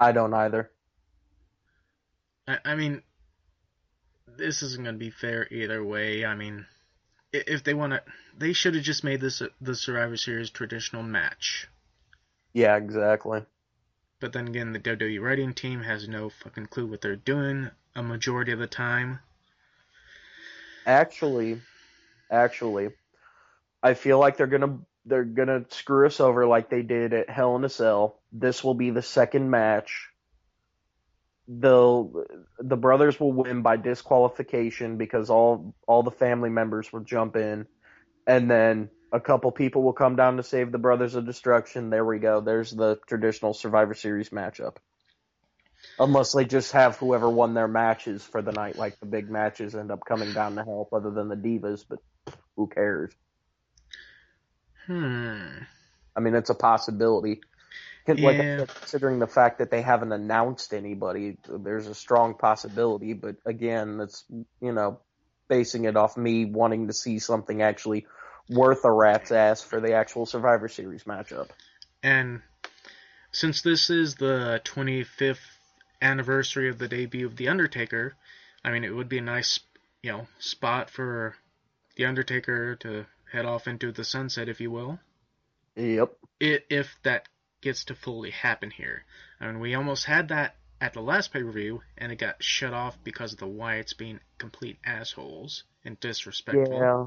I 0.00 0.12
don't 0.12 0.32
either. 0.32 0.70
I, 2.48 2.58
I 2.64 2.74
mean, 2.74 3.02
this 4.36 4.62
isn't 4.62 4.84
going 4.84 4.94
to 4.94 4.98
be 4.98 5.10
fair 5.10 5.46
either 5.50 5.84
way. 5.84 6.24
I 6.24 6.34
mean, 6.34 6.66
if 7.32 7.64
they 7.64 7.74
want 7.74 7.92
to, 7.92 8.02
they 8.36 8.52
should 8.52 8.74
have 8.74 8.84
just 8.84 9.04
made 9.04 9.20
this 9.20 9.42
the 9.60 9.74
Survivor 9.74 10.16
Series 10.16 10.50
traditional 10.50 11.02
match. 11.02 11.68
Yeah, 12.52 12.76
exactly. 12.76 13.44
But 14.20 14.32
then 14.32 14.48
again, 14.48 14.72
the 14.72 14.80
WWE 14.80 15.20
writing 15.20 15.52
team 15.52 15.82
has 15.82 16.08
no 16.08 16.30
fucking 16.30 16.66
clue 16.66 16.86
what 16.86 17.02
they're 17.02 17.16
doing 17.16 17.70
a 17.94 18.02
majority 18.02 18.52
of 18.52 18.58
the 18.58 18.66
time. 18.66 19.20
Actually, 20.86 21.60
actually, 22.30 22.90
I 23.82 23.94
feel 23.94 24.18
like 24.18 24.36
they're 24.36 24.46
gonna 24.46 24.78
they're 25.04 25.24
gonna 25.24 25.64
screw 25.70 26.06
us 26.06 26.20
over 26.20 26.46
like 26.46 26.70
they 26.70 26.82
did 26.82 27.12
at 27.12 27.30
Hell 27.30 27.56
in 27.56 27.64
a 27.64 27.68
Cell. 27.68 28.20
This 28.32 28.62
will 28.62 28.74
be 28.74 28.90
the 28.90 29.02
second 29.02 29.50
match. 29.50 30.08
They'll 31.48 32.24
the 32.58 32.76
brothers 32.76 33.20
will 33.20 33.32
win 33.32 33.62
by 33.62 33.76
disqualification 33.76 34.96
because 34.96 35.30
all 35.30 35.74
all 35.86 36.02
the 36.02 36.10
family 36.10 36.50
members 36.50 36.92
will 36.92 37.00
jump 37.00 37.36
in, 37.36 37.66
and 38.26 38.50
then 38.50 38.90
a 39.12 39.20
couple 39.20 39.50
people 39.52 39.82
will 39.82 39.92
come 39.92 40.16
down 40.16 40.36
to 40.36 40.42
save 40.42 40.72
the 40.72 40.78
Brothers 40.78 41.14
of 41.14 41.24
Destruction. 41.24 41.90
There 41.90 42.04
we 42.04 42.18
go. 42.18 42.40
There's 42.40 42.70
the 42.70 42.98
traditional 43.06 43.54
Survivor 43.54 43.94
Series 43.94 44.30
matchup. 44.30 44.76
Unless 45.98 46.32
they 46.32 46.44
just 46.44 46.72
have 46.72 46.96
whoever 46.96 47.30
won 47.30 47.54
their 47.54 47.68
matches 47.68 48.24
for 48.24 48.42
the 48.42 48.52
night, 48.52 48.76
like 48.76 48.98
the 48.98 49.06
big 49.06 49.30
matches 49.30 49.74
end 49.74 49.90
up 49.90 50.04
coming 50.04 50.32
down 50.32 50.56
to 50.56 50.64
help, 50.64 50.92
other 50.92 51.10
than 51.10 51.28
the 51.28 51.36
divas. 51.36 51.84
But 51.88 52.00
who 52.56 52.66
cares? 52.66 53.12
Hmm. 54.86 55.58
I 56.16 56.20
mean, 56.20 56.34
it's 56.34 56.50
a 56.50 56.54
possibility. 56.54 57.40
Like 58.08 58.18
Yeah. 58.18 58.64
considering 58.66 59.18
the 59.18 59.26
fact 59.26 59.58
that 59.58 59.70
they 59.70 59.82
haven't 59.82 60.12
announced 60.12 60.72
anybody, 60.72 61.38
there's 61.48 61.86
a 61.86 61.94
strong 61.94 62.34
possibility. 62.34 63.12
But 63.12 63.36
again, 63.44 63.98
that's 63.98 64.24
you 64.60 64.72
know, 64.72 65.00
basing 65.48 65.84
it 65.84 65.96
off 65.96 66.16
me 66.16 66.44
wanting 66.44 66.86
to 66.86 66.92
see 66.92 67.18
something 67.18 67.62
actually 67.62 68.06
worth 68.48 68.84
a 68.84 68.92
rat's 68.92 69.32
ass 69.32 69.62
for 69.62 69.80
the 69.80 69.94
actual 69.94 70.26
Survivor 70.26 70.68
Series 70.68 71.04
matchup. 71.04 71.50
And 72.02 72.42
since 73.32 73.62
this 73.62 73.90
is 73.90 74.14
the 74.14 74.60
25th 74.64 75.38
anniversary 76.00 76.68
of 76.68 76.78
the 76.78 76.88
debut 76.88 77.26
of 77.26 77.36
The 77.36 77.48
Undertaker, 77.48 78.14
I 78.64 78.70
mean, 78.70 78.84
it 78.84 78.94
would 78.94 79.08
be 79.08 79.18
a 79.18 79.22
nice, 79.22 79.60
you 80.02 80.12
know, 80.12 80.26
spot 80.38 80.90
for 80.90 81.34
The 81.96 82.06
Undertaker 82.06 82.76
to 82.76 83.06
head 83.32 83.44
off 83.44 83.66
into 83.66 83.92
the 83.92 84.04
sunset, 84.04 84.48
if 84.48 84.60
you 84.60 84.70
will. 84.70 84.98
Yep. 85.76 86.16
if 86.40 86.96
that 87.02 87.28
gets 87.66 87.84
to 87.86 87.94
fully 87.96 88.30
happen 88.30 88.70
here. 88.70 89.04
I 89.40 89.46
mean, 89.46 89.58
we 89.58 89.74
almost 89.74 90.04
had 90.04 90.28
that 90.28 90.54
at 90.80 90.92
the 90.92 91.00
last 91.02 91.32
pay 91.32 91.42
per 91.42 91.50
view, 91.50 91.82
and 91.98 92.12
it 92.12 92.16
got 92.16 92.40
shut 92.42 92.72
off 92.72 92.96
because 93.02 93.32
of 93.32 93.40
the 93.40 93.46
Wyatts 93.46 93.96
being 93.98 94.20
complete 94.38 94.78
assholes 94.84 95.64
and 95.84 95.98
disrespectful. 95.98 96.72
Yeah. 96.78 97.06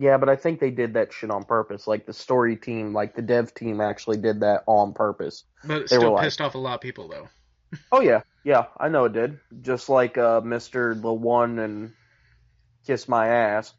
Yeah, 0.00 0.16
but 0.16 0.28
I 0.30 0.36
think 0.36 0.60
they 0.60 0.70
did 0.70 0.94
that 0.94 1.12
shit 1.12 1.30
on 1.30 1.44
purpose. 1.44 1.86
Like 1.86 2.06
the 2.06 2.12
story 2.14 2.56
team, 2.56 2.94
like 2.94 3.14
the 3.16 3.22
dev 3.22 3.52
team 3.52 3.80
actually 3.82 4.16
did 4.16 4.40
that 4.40 4.62
on 4.66 4.94
purpose. 4.94 5.44
But 5.64 5.82
it 5.82 5.90
They 5.90 5.96
still 5.96 6.12
like- 6.14 6.22
pissed 6.24 6.40
off 6.40 6.54
a 6.54 6.58
lot 6.58 6.76
of 6.76 6.80
people, 6.80 7.08
though. 7.08 7.28
Oh 7.92 8.00
yeah, 8.00 8.22
yeah, 8.44 8.66
I 8.78 8.88
know 8.88 9.04
it 9.04 9.12
did. 9.12 9.40
Just 9.60 9.90
like 9.90 10.16
uh 10.16 10.40
Mr. 10.40 10.98
The 11.00 11.12
One 11.12 11.58
and 11.58 11.92
Kiss 12.86 13.06
My 13.08 13.28
Ass. 13.28 13.74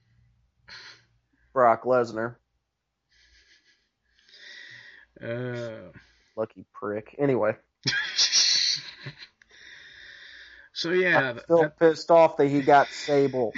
Brock 1.54 1.86
Lesnar. 1.86 2.36
Uh, 5.24 5.92
Lucky 6.40 6.64
prick. 6.74 7.14
Anyway. 7.20 7.54
so 10.72 10.92
yeah, 10.92 11.32
I'm 11.32 11.40
still 11.40 11.64
that, 11.64 11.78
pissed 11.78 12.10
off 12.10 12.38
that 12.38 12.48
he 12.48 12.62
got 12.62 12.88
Sable. 12.94 13.54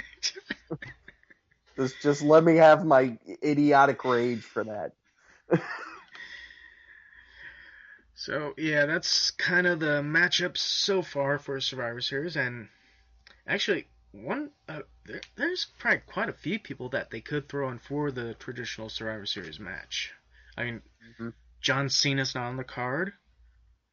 just 1.76 2.02
just 2.02 2.22
let 2.22 2.42
me 2.42 2.56
have 2.56 2.84
my 2.84 3.16
idiotic 3.44 4.04
rage 4.04 4.42
for 4.42 4.64
that. 4.64 4.94
so 8.16 8.52
yeah, 8.58 8.86
that's 8.86 9.30
kind 9.30 9.68
of 9.68 9.78
the 9.78 10.02
matchups 10.02 10.58
so 10.58 11.02
far 11.02 11.38
for 11.38 11.60
Survivor 11.60 12.00
Series, 12.00 12.36
and 12.36 12.68
actually 13.46 13.86
one 14.10 14.50
uh, 14.68 14.80
there, 15.04 15.20
there's 15.36 15.68
probably 15.78 16.00
quite 16.04 16.28
a 16.28 16.32
few 16.32 16.58
people 16.58 16.88
that 16.88 17.10
they 17.10 17.20
could 17.20 17.48
throw 17.48 17.70
in 17.70 17.78
for 17.78 18.10
the 18.10 18.34
traditional 18.34 18.88
Survivor 18.88 19.26
Series 19.26 19.60
match. 19.60 20.12
I 20.56 20.64
mean, 20.64 20.82
Mhm. 21.20 21.32
John 21.62 21.88
Cena's 21.88 22.34
not 22.34 22.48
on 22.48 22.56
the 22.56 22.64
card. 22.64 23.12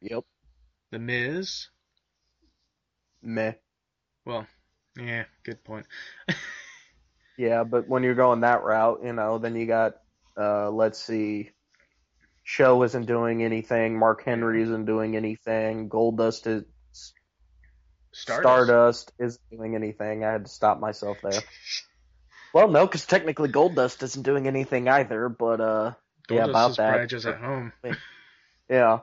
Yep. 0.02 0.24
The 0.90 0.98
Miz. 0.98 1.68
Meh. 3.22 3.52
Well, 4.26 4.46
yeah, 4.96 5.24
good 5.44 5.64
point. 5.64 5.86
Yeah, 7.40 7.64
but 7.64 7.88
when 7.88 8.02
you're 8.02 8.14
going 8.14 8.40
that 8.42 8.64
route, 8.64 9.00
you 9.02 9.14
know, 9.14 9.38
then 9.38 9.56
you 9.56 9.64
got 9.64 9.94
uh 10.36 10.68
let's 10.70 10.98
see 10.98 11.52
Show 12.42 12.82
isn't 12.82 13.06
doing 13.06 13.42
anything, 13.42 13.98
Mark 13.98 14.22
Henry 14.24 14.60
isn't 14.60 14.84
doing 14.84 15.16
anything, 15.16 15.88
Goldust 15.88 16.46
is 16.46 16.64
Stardust. 18.12 18.42
Stardust 18.42 19.12
isn't 19.18 19.50
doing 19.50 19.74
anything. 19.74 20.22
I 20.22 20.32
had 20.32 20.44
to 20.44 20.50
stop 20.50 20.80
myself 20.80 21.16
there. 21.22 21.40
Well, 22.52 22.66
no, 22.66 22.84
because 22.84 23.06
technically 23.06 23.48
Goldust 23.48 24.02
isn't 24.02 24.24
doing 24.24 24.48
anything 24.48 24.88
either. 24.88 25.28
But 25.28 25.60
uh, 25.60 25.92
yeah, 26.36 26.44
about 26.46 26.76
that. 26.76 27.12
at 27.12 27.36
home. 27.36 27.72
yeah. 28.68 29.00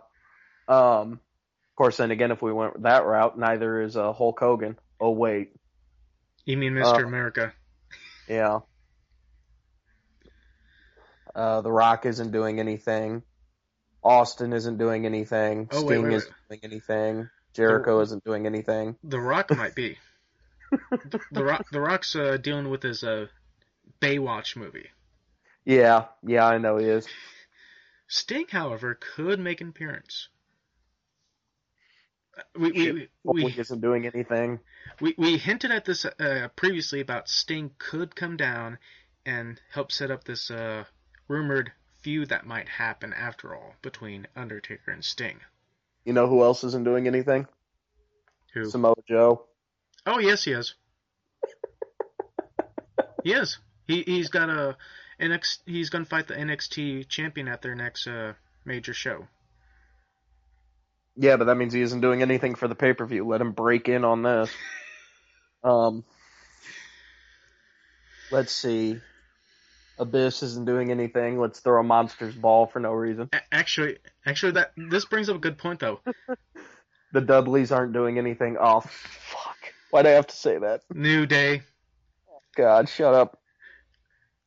Um, 0.67 1.13
of 1.13 1.75
course, 1.75 1.97
then 1.97 2.11
again, 2.11 2.31
if 2.31 2.41
we 2.41 2.51
went 2.51 2.81
that 2.83 3.05
route, 3.05 3.37
neither 3.37 3.81
is 3.81 3.95
uh, 3.95 4.11
Hulk 4.13 4.39
Hogan. 4.39 4.77
Oh 4.99 5.11
wait, 5.11 5.51
You 6.45 6.57
mean 6.57 6.73
Mr. 6.73 7.03
Uh, 7.03 7.07
America? 7.07 7.53
yeah. 8.27 8.59
Uh, 11.35 11.61
The 11.61 11.71
Rock 11.71 12.05
isn't 12.05 12.31
doing 12.31 12.59
anything. 12.59 13.21
Austin 14.03 14.53
isn't 14.53 14.77
doing 14.77 15.05
anything. 15.05 15.67
Oh, 15.71 15.77
Sting 15.85 15.87
wait, 15.87 16.03
wait, 16.03 16.13
isn't 16.13 16.33
doing 16.49 16.59
anything. 16.63 17.29
Jericho 17.53 17.99
isn't 18.01 18.23
doing 18.23 18.45
anything. 18.45 18.95
The 19.03 19.19
Rock 19.19 19.51
might 19.55 19.75
be. 19.75 19.97
the, 20.71 21.19
the 21.31 21.43
Rock. 21.43 21.65
The 21.71 21.81
Rock's 21.81 22.15
uh, 22.15 22.37
dealing 22.37 22.69
with 22.69 22.83
his 22.83 23.03
uh, 23.03 23.27
Baywatch 24.01 24.55
movie. 24.55 24.87
Yeah, 25.67 26.05
yeah, 26.25 26.47
I 26.47 26.59
know 26.59 26.77
he 26.77 26.85
is. 26.85 27.05
Sting, 28.07 28.45
however, 28.49 28.97
could 29.15 29.37
make 29.37 29.59
an 29.59 29.67
appearance. 29.67 30.29
Uh, 32.37 32.43
We 32.57 32.71
we, 32.71 33.09
we, 33.25 33.43
we, 33.43 33.59
isn't 33.59 33.81
doing 33.81 34.05
anything. 34.07 34.61
we, 35.01 35.13
we 35.17 35.37
hinted 35.37 35.71
at 35.71 35.83
this 35.83 36.05
uh, 36.05 36.47
previously 36.55 37.01
about 37.01 37.27
Sting 37.27 37.71
could 37.79 38.15
come 38.15 38.37
down 38.37 38.77
and 39.25 39.59
help 39.69 39.91
set 39.91 40.09
up 40.09 40.23
this 40.23 40.49
uh, 40.49 40.85
rumored 41.27 41.73
feud 42.01 42.29
that 42.29 42.45
might 42.45 42.69
happen 42.69 43.11
after 43.11 43.53
all 43.53 43.73
between 43.81 44.25
Undertaker 44.37 44.91
and 44.91 45.03
Sting. 45.03 45.41
You 46.05 46.13
know 46.13 46.27
who 46.27 46.43
else 46.43 46.63
isn't 46.63 46.85
doing 46.85 47.07
anything? 47.07 47.45
Who? 48.53 48.69
Samoa 48.69 48.95
Joe. 49.05 49.43
Oh 50.05 50.19
yes, 50.19 50.45
he 50.45 50.53
is. 50.53 50.75
he 53.25 53.33
is. 53.33 53.59
He 53.85 54.03
he's 54.03 54.29
got 54.29 54.49
a 54.49 54.77
NXT. 55.19 55.59
He's 55.65 55.89
gonna 55.89 56.05
fight 56.05 56.27
the 56.27 56.35
NXT 56.35 57.07
champion 57.07 57.47
at 57.47 57.61
their 57.61 57.75
next 57.75 58.07
uh, 58.07 58.33
major 58.65 58.93
show. 58.93 59.27
Yeah, 61.15 61.37
but 61.37 61.45
that 61.45 61.55
means 61.55 61.73
he 61.73 61.81
isn't 61.81 62.01
doing 62.01 62.21
anything 62.21 62.55
for 62.55 62.67
the 62.67 62.75
pay 62.75 62.93
per 62.93 63.05
view. 63.05 63.25
Let 63.27 63.41
him 63.41 63.51
break 63.51 63.89
in 63.89 64.03
on 64.05 64.23
this. 64.23 64.51
Um, 65.63 66.05
let's 68.31 68.53
see. 68.53 69.01
Abyss 69.99 70.43
isn't 70.43 70.65
doing 70.65 70.91
anything. 70.91 71.41
Let's 71.41 71.59
throw 71.59 71.81
a 71.81 71.83
monster's 71.83 72.35
ball 72.35 72.67
for 72.67 72.79
no 72.79 72.93
reason. 72.93 73.29
Actually, 73.51 73.97
actually, 74.25 74.53
that 74.53 74.71
this 74.77 75.03
brings 75.05 75.29
up 75.29 75.35
a 75.35 75.39
good 75.39 75.57
point 75.57 75.79
though. 75.79 75.99
The 77.13 77.21
Dudleys 77.21 77.71
aren't 77.71 77.93
doing 77.93 78.17
anything. 78.17 78.57
Oh, 78.59 78.81
fuck. 78.81 79.57
Why'd 79.91 80.05
I 80.05 80.11
have 80.11 80.27
to 80.27 80.35
say 80.35 80.57
that? 80.57 80.81
New 80.93 81.25
Day. 81.25 81.61
God, 82.55 82.89
shut 82.89 83.13
up. 83.13 83.36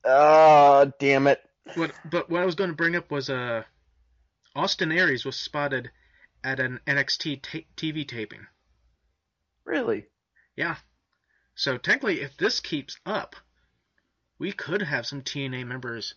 Ah, 0.05 0.87
damn 0.99 1.27
it. 1.27 1.41
What? 1.75 1.93
But 2.11 2.31
what 2.31 2.43
I 2.43 2.47
was 2.47 2.55
going 2.55 2.71
to 2.71 2.77
bring 2.77 2.97
up 2.97 3.11
was 3.11 3.31
uh, 3.31 3.65
Austin 4.57 4.93
Aries 4.93 5.25
was 5.25 5.37
spotted 5.37 5.91
at 6.43 6.59
an 6.61 6.81
NXT 6.87 7.43
ta- 7.43 7.69
TV 7.77 8.07
taping. 8.07 8.47
Really? 9.65 10.07
Yeah. 10.57 10.77
So 11.55 11.77
technically, 11.77 12.23
if 12.23 12.37
this 12.37 12.61
keeps 12.61 12.97
up, 13.05 13.37
we 14.39 14.53
could 14.53 14.83
have 14.83 15.07
some 15.07 15.23
TNA 15.23 15.67
members 15.67 16.15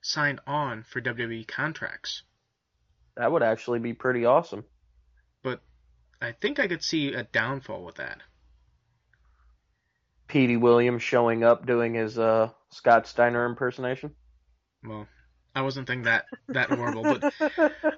signed 0.00 0.40
on 0.46 0.82
for 0.82 1.00
WWE 1.00 1.46
contracts. 1.46 2.22
That 3.16 3.30
would 3.30 3.42
actually 3.42 3.78
be 3.78 3.92
pretty 3.92 4.24
awesome. 4.24 4.64
But 5.42 5.60
I 6.20 6.32
think 6.32 6.58
I 6.58 6.66
could 6.66 6.82
see 6.82 7.12
a 7.12 7.22
downfall 7.22 7.84
with 7.84 7.96
that. 7.96 8.22
Petey 10.26 10.56
Williams 10.56 11.02
showing 11.02 11.44
up 11.44 11.66
doing 11.66 11.94
his 11.94 12.18
uh, 12.18 12.50
Scott 12.72 13.06
Steiner 13.06 13.46
impersonation. 13.46 14.12
Well, 14.84 15.06
I 15.54 15.62
wasn't 15.62 15.86
thinking 15.86 16.04
that 16.04 16.24
that 16.48 16.70
horrible, 16.70 17.02
but 17.02 17.24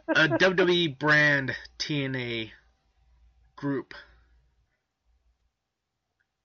a 0.09 0.29
WWE 0.39 0.99
brand 0.99 1.55
TNA 1.79 2.51
group 3.57 3.95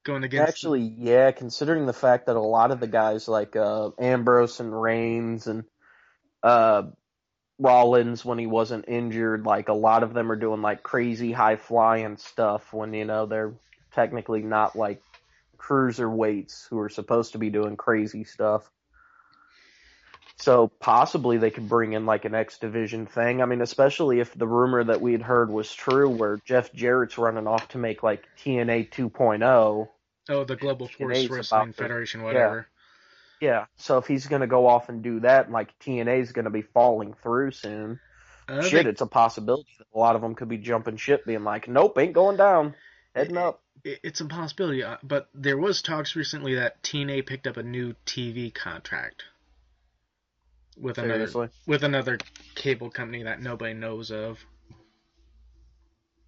going 0.03 0.23
against 0.23 0.47
Actually, 0.47 0.93
yeah, 0.97 1.31
considering 1.31 1.85
the 1.85 1.93
fact 1.93 2.27
that 2.27 2.35
a 2.35 2.41
lot 2.41 2.71
of 2.71 2.79
the 2.79 2.87
guys 2.87 3.27
like 3.27 3.55
uh, 3.55 3.89
Ambrose 3.99 4.59
and 4.59 4.79
Reigns 4.79 5.47
and 5.47 5.63
uh, 6.43 6.83
Rollins, 7.57 8.23
when 8.23 8.37
he 8.37 8.47
wasn't 8.47 8.85
injured, 8.87 9.45
like 9.45 9.69
a 9.69 9.73
lot 9.73 10.03
of 10.03 10.13
them 10.13 10.31
are 10.31 10.37
doing 10.37 10.61
like 10.61 10.83
crazy 10.83 11.31
high 11.31 11.57
flying 11.57 12.17
stuff 12.17 12.71
when 12.71 12.93
you 12.93 13.05
know 13.05 13.25
they're 13.25 13.53
technically 13.93 14.41
not 14.41 14.75
like 14.75 15.01
cruiserweights 15.59 16.67
who 16.69 16.79
are 16.79 16.89
supposed 16.89 17.33
to 17.33 17.37
be 17.37 17.49
doing 17.49 17.75
crazy 17.75 18.23
stuff. 18.23 18.69
So 20.37 20.69
possibly 20.79 21.37
they 21.37 21.51
could 21.51 21.67
bring 21.67 21.93
in 21.93 22.05
like 22.05 22.23
an 22.23 22.33
X 22.33 22.59
division 22.59 23.05
thing. 23.05 23.41
I 23.41 23.45
mean, 23.45 23.61
especially 23.61 24.21
if 24.21 24.33
the 24.33 24.47
rumor 24.47 24.85
that 24.85 25.01
we 25.01 25.11
had 25.11 25.21
heard 25.21 25.49
was 25.49 25.73
true, 25.73 26.09
where 26.09 26.37
Jeff 26.45 26.71
Jarrett's 26.71 27.17
running 27.17 27.45
off 27.45 27.67
to 27.69 27.77
make 27.77 28.03
like 28.03 28.23
TNA 28.43 28.89
2.0. 28.89 29.89
oh 30.29 30.43
the 30.45 30.55
Global 30.55 30.87
Force 30.87 31.27
Wrestling 31.27 31.73
Federation, 31.73 32.23
whatever. 32.23 32.67
Yeah, 33.41 33.65
so 33.77 33.97
if 33.97 34.07
he's 34.07 34.27
going 34.27 34.41
to 34.41 34.47
go 34.47 34.67
off 34.67 34.89
and 34.89 35.01
do 35.01 35.21
that, 35.21 35.51
like 35.51 35.77
TNA's 35.79 36.31
going 36.31 36.45
to 36.45 36.51
be 36.51 36.61
falling 36.61 37.13
through 37.21 37.51
soon. 37.51 37.99
Uh, 38.49 38.61
Shit, 38.61 38.87
it's 38.87 39.01
a 39.01 39.05
possibility 39.05 39.69
that 39.77 39.87
a 39.93 39.99
lot 39.99 40.15
of 40.15 40.21
them 40.21 40.35
could 40.35 40.49
be 40.49 40.57
jumping 40.57 40.97
ship, 40.97 41.25
being 41.25 41.43
like, 41.43 41.67
"Nope, 41.67 41.97
ain't 41.97 42.13
going 42.13 42.35
down, 42.37 42.75
heading 43.13 43.37
up." 43.37 43.61
It- 43.83 43.99
it's 44.03 44.21
a 44.21 44.25
possibility, 44.25 44.83
uh, 44.83 44.97
but 45.03 45.29
there 45.33 45.57
was 45.57 45.81
talks 45.81 46.15
recently 46.15 46.55
that 46.55 46.81
TNA 46.83 47.21
picked 47.25 47.47
up 47.47 47.57
a 47.57 47.63
new 47.63 47.93
TV 48.05 48.53
contract 48.53 49.23
with 50.77 50.97
another 50.97 51.27
Seriously. 51.27 51.49
with 51.67 51.83
another 51.83 52.17
cable 52.55 52.89
company 52.89 53.23
that 53.23 53.41
nobody 53.41 53.73
knows 53.73 54.11
of. 54.11 54.39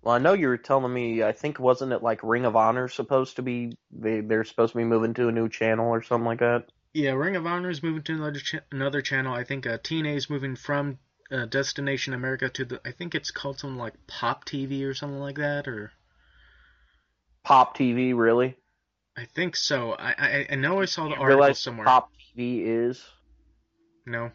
Well, 0.02 0.16
I 0.16 0.18
know 0.18 0.34
you 0.34 0.48
were 0.48 0.58
telling 0.58 0.92
me. 0.94 1.22
I 1.24 1.32
think 1.32 1.60
wasn't 1.60 1.92
it 1.94 2.02
like 2.02 2.22
Ring 2.24 2.46
of 2.46 2.56
Honor 2.56 2.88
supposed 2.88 3.36
to 3.36 3.44
be? 3.44 3.78
They 3.92 4.22
they're 4.22 4.44
supposed 4.44 4.74
to 4.74 4.78
be 4.78 4.84
moving 4.84 5.14
to 5.16 5.28
a 5.28 5.32
new 5.32 5.48
channel 5.48 5.88
or 5.90 6.02
something 6.02 6.26
like 6.26 6.40
that. 6.40 6.66
Yeah, 6.94 7.12
Ring 7.12 7.36
of 7.36 7.46
Honor 7.46 7.70
is 7.70 7.84
moving 7.84 8.02
to 8.04 8.14
another 8.14 8.40
ch- 8.40 8.56
another 8.72 9.02
channel. 9.02 9.34
I 9.34 9.44
think 9.44 9.68
uh, 9.68 9.78
TNA 9.78 10.16
is 10.16 10.30
moving 10.30 10.56
from 10.56 10.98
uh, 11.32 11.46
Destination 11.46 12.14
America 12.16 12.50
to 12.50 12.66
the. 12.66 12.82
I 12.84 12.92
think 12.92 13.14
it's 13.14 13.30
called 13.32 13.60
something 13.60 13.78
like 13.78 13.94
Pop 14.08 14.44
TV 14.46 14.84
or 14.86 14.94
something 14.96 15.20
like 15.20 15.38
that, 15.38 15.68
or 15.68 15.92
Pop 17.44 17.78
TV, 17.78 18.16
really? 18.16 18.56
I 19.18 19.26
think 19.26 19.56
so. 19.56 19.92
I 19.94 20.16
I, 20.18 20.48
I 20.52 20.56
know 20.56 20.82
I 20.82 20.86
saw 20.86 21.06
the 21.06 21.16
You 21.16 21.22
article 21.22 21.54
somewhere. 21.54 21.86
Pop 21.86 22.12
TV 22.38 22.64
is 22.66 23.04
No. 24.06 24.32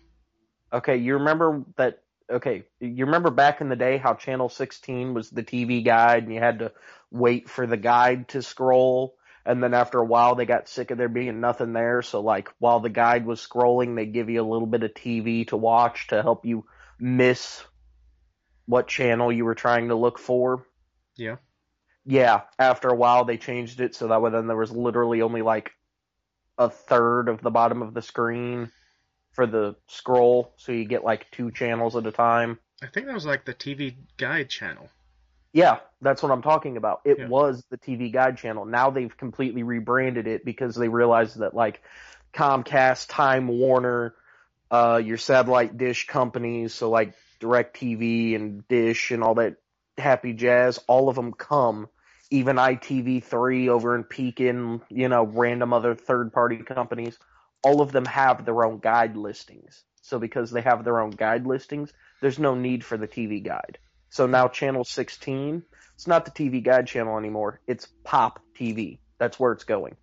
okay. 0.73 0.97
You 0.97 1.14
remember 1.14 1.64
that? 1.77 2.03
Okay, 2.29 2.64
you 2.81 3.05
remember 3.05 3.31
back 3.31 3.61
in 3.61 3.69
the 3.69 3.77
day 3.77 3.99
how 3.99 4.14
Channel 4.14 4.49
16 4.49 5.14
was 5.14 5.31
the 5.31 5.45
TV 5.45 5.85
guide, 5.85 6.25
and 6.25 6.35
you 6.35 6.40
had 6.40 6.59
to 6.59 6.73
wait 7.11 7.49
for 7.49 7.66
the 7.69 7.77
guide 7.77 8.29
to 8.29 8.42
scroll. 8.42 9.14
And 9.45 9.62
then 9.62 9.75
after 9.75 9.99
a 10.01 10.05
while, 10.05 10.35
they 10.35 10.45
got 10.45 10.69
sick 10.69 10.90
of 10.90 10.99
there 10.99 11.09
being 11.09 11.40
nothing 11.40 11.73
there. 11.73 12.03
So, 12.03 12.21
like, 12.21 12.49
while 12.59 12.81
the 12.81 12.90
guide 12.90 13.25
was 13.27 13.40
scrolling, 13.47 13.95
they 13.95 14.07
give 14.07 14.29
you 14.29 14.42
a 14.42 14.51
little 14.51 14.66
bit 14.66 14.83
of 14.83 14.92
TV 14.92 15.47
to 15.49 15.57
watch 15.57 16.09
to 16.09 16.21
help 16.21 16.45
you 16.45 16.64
miss 16.99 17.62
what 18.66 18.88
channel 18.88 19.31
you 19.31 19.45
were 19.45 19.55
trying 19.55 19.88
to 19.88 19.95
look 19.95 20.19
for. 20.19 20.66
Yeah. 21.16 21.37
Yeah, 22.07 22.42
after 22.59 22.88
a 22.88 22.95
while, 22.95 23.25
they 23.25 23.37
changed 23.37 23.81
it 23.81 23.95
so 23.95 24.09
that 24.09 24.23
way 24.23 24.31
then 24.31 24.47
there 24.47 24.57
was 24.57 24.71
literally 24.71 25.23
only 25.23 25.42
like 25.42 25.73
a 26.57 26.71
third 26.71 27.29
of 27.29 27.42
the 27.42 27.51
bottom 27.51 27.83
of 27.83 27.95
the 27.95 28.03
screen 28.03 28.71
for 29.33 29.47
the 29.47 29.75
scroll. 29.88 30.55
So 30.57 30.73
you 30.73 30.85
get 30.85 31.05
like 31.05 31.31
two 31.33 31.51
channels 31.51 31.97
at 31.97 32.07
a 32.07 32.12
time. 32.12 32.59
I 32.83 32.87
think 32.87 33.07
that 33.07 33.14
was 33.14 33.27
like 33.27 33.45
the 33.45 33.55
TV 33.55 33.97
Guide 34.16 34.49
channel. 34.49 34.88
Yeah, 35.53 35.79
that's 36.01 36.23
what 36.23 36.31
I'm 36.31 36.42
talking 36.42 36.77
about. 36.77 37.01
It 37.05 37.19
Yeah. 37.19 37.29
was 37.29 37.64
the 37.71 37.79
TV 37.79 38.12
Guide 38.12 38.37
channel. 38.38 38.64
Now 38.66 38.90
they've 38.90 39.16
completely 39.16 39.62
rebranded 39.62 40.27
it 40.27 40.45
because 40.45 40.77
they 40.77 40.88
realized 40.88 41.38
that 41.38 41.55
like 41.55 41.83
Comcast, 42.33 43.07
Time 43.09 43.49
Warner, 43.49 44.14
uh, 44.71 45.01
your 45.03 45.16
satellite 45.16 45.77
dish 45.77 46.07
companies, 46.07 46.75
so 46.75 46.90
like 46.90 47.14
DirecTV 47.40 48.37
and 48.37 48.66
Dish 48.69 49.11
and 49.11 49.25
all 49.25 49.37
that 49.37 49.57
happy 49.99 50.35
jazz, 50.35 50.79
all 50.87 51.09
of 51.09 51.16
them 51.16 51.33
come. 51.33 51.88
Even 52.30 52.56
ITV3 52.56 53.68
over 53.68 53.94
in 53.94 54.04
Pekin, 54.04 54.82
you 54.88 55.08
know, 55.08 55.24
random 55.24 55.72
other 55.72 55.94
third 55.94 56.32
party 56.32 56.58
companies, 56.58 57.18
all 57.62 57.80
of 57.80 57.92
them 57.92 58.04
have 58.04 58.44
their 58.44 58.64
own 58.64 58.78
guide 58.78 59.16
listings. 59.16 59.84
So 60.02 60.18
because 60.18 60.50
they 60.50 60.62
have 60.62 60.84
their 60.84 61.00
own 61.00 61.10
guide 61.10 61.46
listings, 61.46 61.92
there's 62.20 62.38
no 62.38 62.54
need 62.54 62.84
for 62.84 62.96
the 62.96 63.08
TV 63.08 63.44
guide. 63.44 63.78
So 64.08 64.26
now 64.26 64.48
channel 64.48 64.84
16, 64.84 65.62
it's 65.94 66.06
not 66.06 66.24
the 66.24 66.30
TV 66.30 66.62
guide 66.62 66.86
channel 66.86 67.18
anymore. 67.18 67.60
It's 67.66 67.88
Pop 68.04 68.40
TV. 68.58 68.98
That's 69.18 69.38
where 69.38 69.52
it's 69.52 69.64
going. 69.64 69.96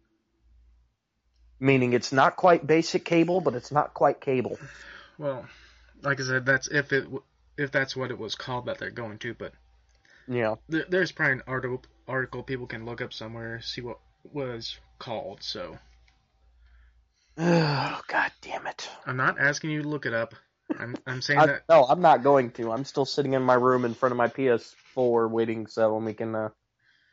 Meaning 1.59 1.93
it's 1.93 2.11
not 2.11 2.35
quite 2.35 2.67
basic 2.67 3.05
cable, 3.05 3.39
but 3.39 3.55
it's 3.55 3.71
not 3.71 3.93
quite 3.93 4.19
cable. 4.19 4.57
Well, 5.17 5.45
like 6.01 6.19
I 6.19 6.23
said, 6.23 6.45
that's 6.45 6.67
if 6.67 6.91
it 6.91 7.07
if 7.57 7.71
that's 7.71 7.95
what 7.95 8.11
it 8.11 8.17
was 8.17 8.35
called 8.35 8.65
that 8.65 8.79
they're 8.79 8.89
going 8.89 9.19
to. 9.19 9.33
But 9.33 9.53
Yeah. 10.27 10.55
there, 10.67 10.85
there's 10.89 11.11
probably 11.11 11.33
an 11.33 11.43
article 11.47 11.83
article 12.07 12.43
people 12.43 12.67
can 12.67 12.85
look 12.85 13.01
up 13.01 13.13
somewhere 13.13 13.61
see 13.61 13.81
what 13.81 13.99
was 14.23 14.77
called. 14.99 15.41
So 15.41 15.77
Oh, 17.37 18.01
god 18.07 18.31
damn 18.41 18.67
it. 18.67 18.89
I'm 19.07 19.17
not 19.17 19.39
asking 19.39 19.71
you 19.71 19.81
to 19.81 19.87
look 19.87 20.05
it 20.05 20.13
up. 20.13 20.35
I'm 20.77 20.95
I'm 21.07 21.21
saying 21.21 21.39
I, 21.39 21.45
that 21.47 21.63
no, 21.67 21.85
I'm 21.85 22.01
not 22.01 22.23
going 22.23 22.51
to. 22.51 22.71
I'm 22.71 22.85
still 22.85 23.05
sitting 23.05 23.33
in 23.33 23.41
my 23.41 23.55
room 23.55 23.85
in 23.85 23.93
front 23.93 24.11
of 24.11 24.17
my 24.17 24.27
PS4 24.27 25.29
waiting 25.29 25.67
so 25.67 25.95
when 25.95 26.05
we 26.05 26.13
can 26.13 26.35
uh, 26.35 26.49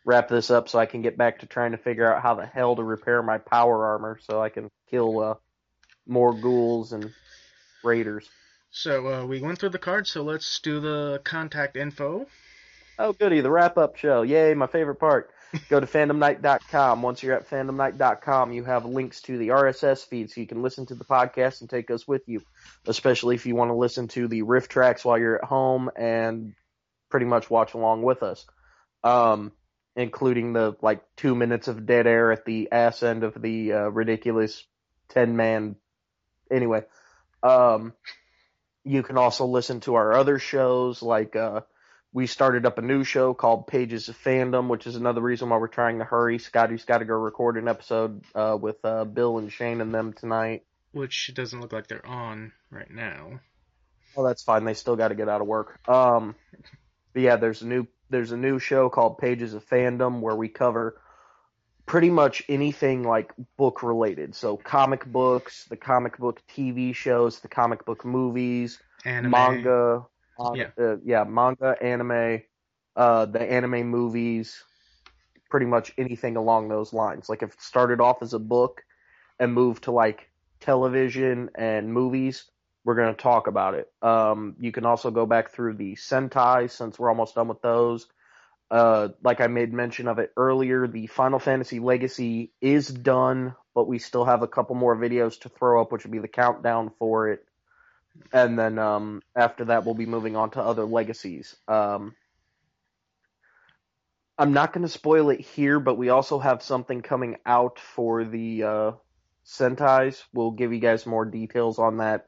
wrap 0.04 0.28
this 0.28 0.50
up 0.50 0.68
so 0.68 0.78
I 0.78 0.86
can 0.86 1.02
get 1.02 1.16
back 1.16 1.40
to 1.40 1.46
trying 1.46 1.72
to 1.72 1.78
figure 1.78 2.12
out 2.12 2.22
how 2.22 2.34
the 2.34 2.46
hell 2.46 2.76
to 2.76 2.82
repair 2.82 3.22
my 3.22 3.38
power 3.38 3.86
armor 3.86 4.18
so 4.22 4.40
I 4.40 4.50
can 4.50 4.70
kill 4.90 5.20
uh, 5.20 5.34
more 6.06 6.34
ghouls 6.34 6.92
and 6.92 7.12
raiders. 7.82 8.28
So 8.70 9.06
uh, 9.06 9.26
we 9.26 9.40
went 9.40 9.58
through 9.58 9.70
the 9.70 9.78
cards. 9.78 10.10
So 10.10 10.22
let's 10.22 10.60
do 10.60 10.80
the 10.80 11.20
contact 11.24 11.76
info. 11.76 12.26
Oh, 13.02 13.14
goody, 13.14 13.40
the 13.40 13.50
wrap 13.50 13.78
up 13.78 13.96
show. 13.96 14.20
Yay, 14.20 14.52
my 14.52 14.66
favorite 14.66 14.96
part. 14.96 15.30
Go 15.70 15.80
to 15.80 15.86
fandomknight.com. 15.86 17.00
Once 17.00 17.22
you're 17.22 17.34
at 17.34 17.48
fandomknight.com, 17.48 18.52
you 18.52 18.64
have 18.64 18.84
links 18.84 19.22
to 19.22 19.38
the 19.38 19.48
RSS 19.48 20.06
feed 20.06 20.30
so 20.30 20.38
you 20.38 20.46
can 20.46 20.60
listen 20.60 20.84
to 20.84 20.94
the 20.94 21.06
podcast 21.06 21.62
and 21.62 21.70
take 21.70 21.90
us 21.90 22.06
with 22.06 22.28
you, 22.28 22.42
especially 22.86 23.36
if 23.36 23.46
you 23.46 23.56
want 23.56 23.70
to 23.70 23.74
listen 23.74 24.06
to 24.08 24.28
the 24.28 24.42
riff 24.42 24.68
tracks 24.68 25.02
while 25.02 25.18
you're 25.18 25.36
at 25.42 25.48
home 25.48 25.90
and 25.96 26.52
pretty 27.08 27.24
much 27.24 27.48
watch 27.48 27.72
along 27.72 28.02
with 28.02 28.22
us. 28.22 28.44
Um, 29.02 29.52
including 29.96 30.52
the 30.52 30.76
like 30.82 31.00
two 31.16 31.34
minutes 31.34 31.68
of 31.68 31.86
dead 31.86 32.06
air 32.06 32.30
at 32.32 32.44
the 32.44 32.70
ass 32.70 33.02
end 33.02 33.24
of 33.24 33.40
the 33.40 33.72
uh, 33.72 33.88
ridiculous 33.88 34.62
10 35.08 35.36
man. 35.36 35.76
Anyway, 36.50 36.82
um, 37.42 37.94
you 38.84 39.02
can 39.02 39.16
also 39.16 39.46
listen 39.46 39.80
to 39.80 39.94
our 39.94 40.12
other 40.12 40.38
shows 40.38 41.00
like, 41.00 41.34
uh, 41.34 41.62
we 42.12 42.26
started 42.26 42.66
up 42.66 42.78
a 42.78 42.82
new 42.82 43.04
show 43.04 43.34
called 43.34 43.66
Pages 43.66 44.08
of 44.08 44.16
Fandom, 44.18 44.68
which 44.68 44.86
is 44.86 44.96
another 44.96 45.20
reason 45.20 45.48
why 45.48 45.58
we're 45.58 45.68
trying 45.68 45.98
to 45.98 46.04
hurry. 46.04 46.38
Scotty's 46.38 46.84
got 46.84 46.98
to 46.98 47.04
go 47.04 47.14
record 47.14 47.56
an 47.56 47.68
episode 47.68 48.24
uh, 48.34 48.56
with 48.60 48.84
uh, 48.84 49.04
Bill 49.04 49.38
and 49.38 49.52
Shane 49.52 49.80
and 49.80 49.94
them 49.94 50.12
tonight. 50.12 50.64
which 50.92 51.30
doesn't 51.34 51.60
look 51.60 51.72
like 51.72 51.86
they're 51.86 52.04
on 52.04 52.52
right 52.70 52.90
now. 52.90 53.40
Well, 54.16 54.26
that's 54.26 54.42
fine. 54.42 54.64
They 54.64 54.74
still 54.74 54.96
got 54.96 55.08
to 55.08 55.14
get 55.14 55.28
out 55.28 55.40
of 55.40 55.46
work. 55.46 55.78
Um, 55.88 56.34
but 57.12 57.22
yeah, 57.22 57.36
there's 57.36 57.62
a 57.62 57.66
new 57.66 57.86
there's 58.10 58.32
a 58.32 58.36
new 58.36 58.58
show 58.58 58.88
called 58.88 59.18
Pages 59.18 59.54
of 59.54 59.64
Fandom 59.68 60.20
where 60.20 60.34
we 60.34 60.48
cover 60.48 61.00
pretty 61.86 62.10
much 62.10 62.42
anything 62.48 63.04
like 63.04 63.32
book 63.56 63.84
related. 63.84 64.34
So 64.34 64.56
comic 64.56 65.04
books, 65.06 65.66
the 65.66 65.76
comic 65.76 66.18
book 66.18 66.42
TV 66.56 66.92
shows, 66.94 67.38
the 67.38 67.48
comic 67.48 67.84
book 67.84 68.04
movies, 68.04 68.80
Anime. 69.04 69.30
manga, 69.30 70.06
uh, 70.40 70.54
Yeah. 70.54 70.70
uh, 70.78 70.96
yeah, 71.04 71.24
manga, 71.24 71.76
anime, 71.80 72.42
uh, 72.96 73.26
the 73.26 73.42
anime 73.42 73.86
movies, 73.88 74.64
pretty 75.50 75.66
much 75.66 75.92
anything 75.98 76.36
along 76.36 76.68
those 76.68 76.92
lines. 76.92 77.28
Like 77.28 77.42
if 77.42 77.52
it 77.52 77.60
started 77.60 78.00
off 78.00 78.22
as 78.22 78.34
a 78.34 78.38
book 78.38 78.82
and 79.38 79.52
moved 79.52 79.84
to 79.84 79.90
like 79.92 80.30
television 80.60 81.50
and 81.54 81.92
movies, 81.92 82.50
we're 82.84 82.94
going 82.94 83.14
to 83.14 83.22
talk 83.22 83.46
about 83.46 83.74
it. 83.74 83.92
Um, 84.02 84.56
you 84.60 84.72
can 84.72 84.86
also 84.86 85.10
go 85.10 85.26
back 85.26 85.52
through 85.52 85.74
the 85.74 85.94
Sentai 85.96 86.70
since 86.70 86.98
we're 86.98 87.10
almost 87.10 87.34
done 87.34 87.48
with 87.48 87.60
those. 87.62 88.06
Uh, 88.70 89.08
like 89.22 89.40
I 89.40 89.48
made 89.48 89.72
mention 89.72 90.06
of 90.06 90.18
it 90.18 90.32
earlier, 90.36 90.86
the 90.86 91.08
Final 91.08 91.40
Fantasy 91.40 91.80
Legacy 91.80 92.52
is 92.60 92.86
done, 92.86 93.54
but 93.74 93.88
we 93.88 93.98
still 93.98 94.24
have 94.24 94.42
a 94.42 94.48
couple 94.48 94.76
more 94.76 94.96
videos 94.96 95.40
to 95.40 95.48
throw 95.48 95.80
up, 95.82 95.90
which 95.90 96.04
would 96.04 96.12
be 96.12 96.20
the 96.20 96.28
countdown 96.28 96.92
for 96.98 97.28
it. 97.28 97.44
And 98.32 98.58
then 98.58 98.78
um, 98.78 99.22
after 99.34 99.66
that, 99.66 99.84
we'll 99.84 99.94
be 99.94 100.06
moving 100.06 100.36
on 100.36 100.50
to 100.52 100.60
other 100.60 100.84
legacies. 100.84 101.56
Um, 101.68 102.14
I'm 104.38 104.52
not 104.52 104.72
going 104.72 104.82
to 104.82 104.88
spoil 104.88 105.30
it 105.30 105.40
here, 105.40 105.80
but 105.80 105.96
we 105.98 106.08
also 106.08 106.38
have 106.38 106.62
something 106.62 107.02
coming 107.02 107.36
out 107.44 107.78
for 107.78 108.24
the 108.24 108.62
uh, 108.62 108.92
Sentais. 109.44 110.22
We'll 110.32 110.52
give 110.52 110.72
you 110.72 110.80
guys 110.80 111.06
more 111.06 111.24
details 111.24 111.78
on 111.78 111.98
that 111.98 112.26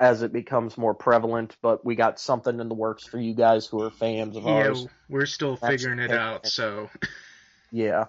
as 0.00 0.22
it 0.22 0.32
becomes 0.32 0.76
more 0.78 0.94
prevalent. 0.94 1.56
But 1.62 1.84
we 1.84 1.94
got 1.94 2.18
something 2.18 2.58
in 2.58 2.68
the 2.68 2.74
works 2.74 3.04
for 3.06 3.18
you 3.18 3.34
guys 3.34 3.66
who 3.66 3.82
are 3.82 3.90
fans 3.90 4.36
of 4.36 4.44
Yeah, 4.44 4.68
ours. 4.68 4.86
we're 5.08 5.26
still 5.26 5.56
That's 5.56 5.82
figuring 5.82 5.98
it 6.00 6.10
out, 6.10 6.46
so 6.46 6.90
Yeah. 7.70 8.06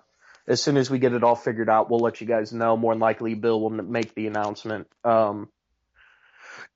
As 0.48 0.62
soon 0.64 0.78
as 0.78 0.90
we 0.90 0.98
get 0.98 1.14
it 1.14 1.24
all 1.24 1.36
figured 1.36 1.70
out, 1.70 1.92
we'll 1.92 2.00
let 2.00 2.22
you 2.22 2.28
guys 2.28 2.52
know. 2.52 2.76
More 2.76 2.94
than 2.94 3.00
likely, 3.00 3.36
Bill 3.36 3.62
will 3.62 3.70
make 3.70 4.16
the 4.16 4.26
announcement. 4.26 4.88
Um, 5.04 5.50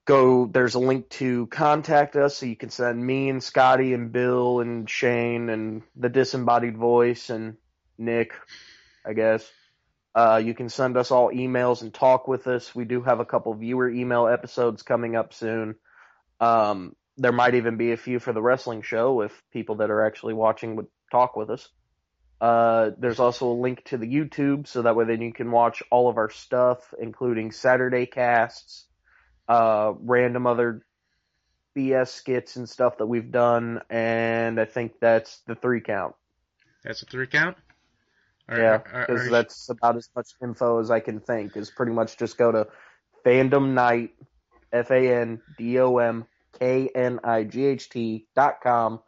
go. 0.06 0.46
There's 0.46 0.76
a 0.76 0.80
link 0.80 1.10
to 1.10 1.48
contact 1.48 2.16
us, 2.16 2.38
so 2.38 2.46
you 2.46 2.56
can 2.56 2.70
send 2.70 3.06
me 3.06 3.30
and 3.30 3.44
Scotty 3.44 3.94
and 3.94 4.12
Bill 4.12 4.60
and 4.60 4.90
Shane 4.90 5.50
and 5.50 5.84
the 5.96 6.10
disembodied 6.10 6.78
voice 6.78 7.30
and 7.30 7.58
Nick, 7.98 8.34
I 9.06 9.14
guess. 9.14 9.50
Uh, 10.16 10.42
you 10.44 10.54
can 10.54 10.70
send 10.70 10.96
us 10.96 11.10
all 11.12 11.32
emails 11.32 11.82
and 11.82 11.94
talk 11.94 12.28
with 12.28 12.48
us. 12.48 12.76
We 12.76 12.86
do 12.86 13.02
have 13.02 13.20
a 13.20 13.26
couple 13.26 13.54
viewer 13.56 13.90
email 13.90 14.28
episodes 14.28 14.84
coming 14.84 15.16
up 15.16 15.34
soon. 15.34 15.76
Um, 16.40 16.96
there 17.18 17.32
might 17.32 17.56
even 17.56 17.78
be 17.78 17.92
a 17.92 17.98
few 17.98 18.20
for 18.20 18.34
the 18.34 18.42
wrestling 18.42 18.82
show 18.82 19.22
if 19.22 19.44
people 19.52 19.76
that 19.78 19.90
are 19.90 20.06
actually 20.06 20.34
watching 20.34 20.76
would 20.76 20.88
talk 21.12 21.36
with 21.36 21.50
us. 21.50 21.68
Uh, 22.42 22.92
there's 22.98 23.20
also 23.20 23.48
a 23.48 23.62
link 23.62 23.84
to 23.86 23.98
the 23.98 24.06
YouTube, 24.06 24.68
so 24.68 24.82
that 24.82 24.96
way 24.96 25.06
then 25.06 25.22
you 25.22 25.32
can 25.32 25.50
watch 25.50 25.82
all 25.90 26.10
of 26.10 26.18
our 26.18 26.30
stuff, 26.30 26.94
including 27.00 27.52
Saturday 27.52 28.06
casts, 28.06 28.86
uh, 29.48 29.94
random 30.00 30.48
other 30.48 30.86
BS 31.76 32.10
skits 32.10 32.56
and 32.56 32.70
stuff 32.70 32.98
that 32.98 33.08
we've 33.08 33.32
done, 33.32 33.82
and 33.90 34.60
I 34.60 34.66
think 34.66 34.94
that's 35.00 35.40
the 35.48 35.56
three 35.56 35.82
count. 35.82 36.16
that's 36.84 37.02
a 37.02 37.06
three 37.06 37.28
count. 37.28 37.58
Are- 38.48 38.60
yeah, 38.60 38.78
because 38.78 39.30
that's 39.30 39.70
about 39.70 39.96
as 39.96 40.10
much 40.16 40.28
info 40.42 40.80
as 40.80 40.92
I 40.92 41.00
can 41.00 41.20
think. 41.20 41.56
Is 41.56 41.72
pretty 41.72 41.94
much 41.94 42.18
just 42.18 42.38
go 42.38 42.52
to 42.52 42.68
Fandom 43.26 43.74
Knight, 43.74 44.12
F 44.72 44.92
A 44.92 45.22
N 45.22 45.42
D 45.58 45.80
O 45.80 45.98
M 45.98 46.26
K 46.60 46.90
N 46.94 47.20
I 47.24 47.44
G 47.46 47.66
H 47.66 47.90
T 47.90 48.28
dot 48.36 48.62
com. 48.62 49.00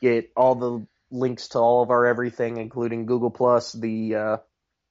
Get 0.00 0.30
all 0.36 0.54
the 0.54 0.86
links 1.10 1.48
to 1.48 1.58
all 1.58 1.82
of 1.82 1.90
our 1.90 2.06
everything, 2.06 2.58
including 2.58 3.06
Google 3.06 3.30
Plus, 3.30 3.72
the 3.72 4.14
uh, 4.14 4.36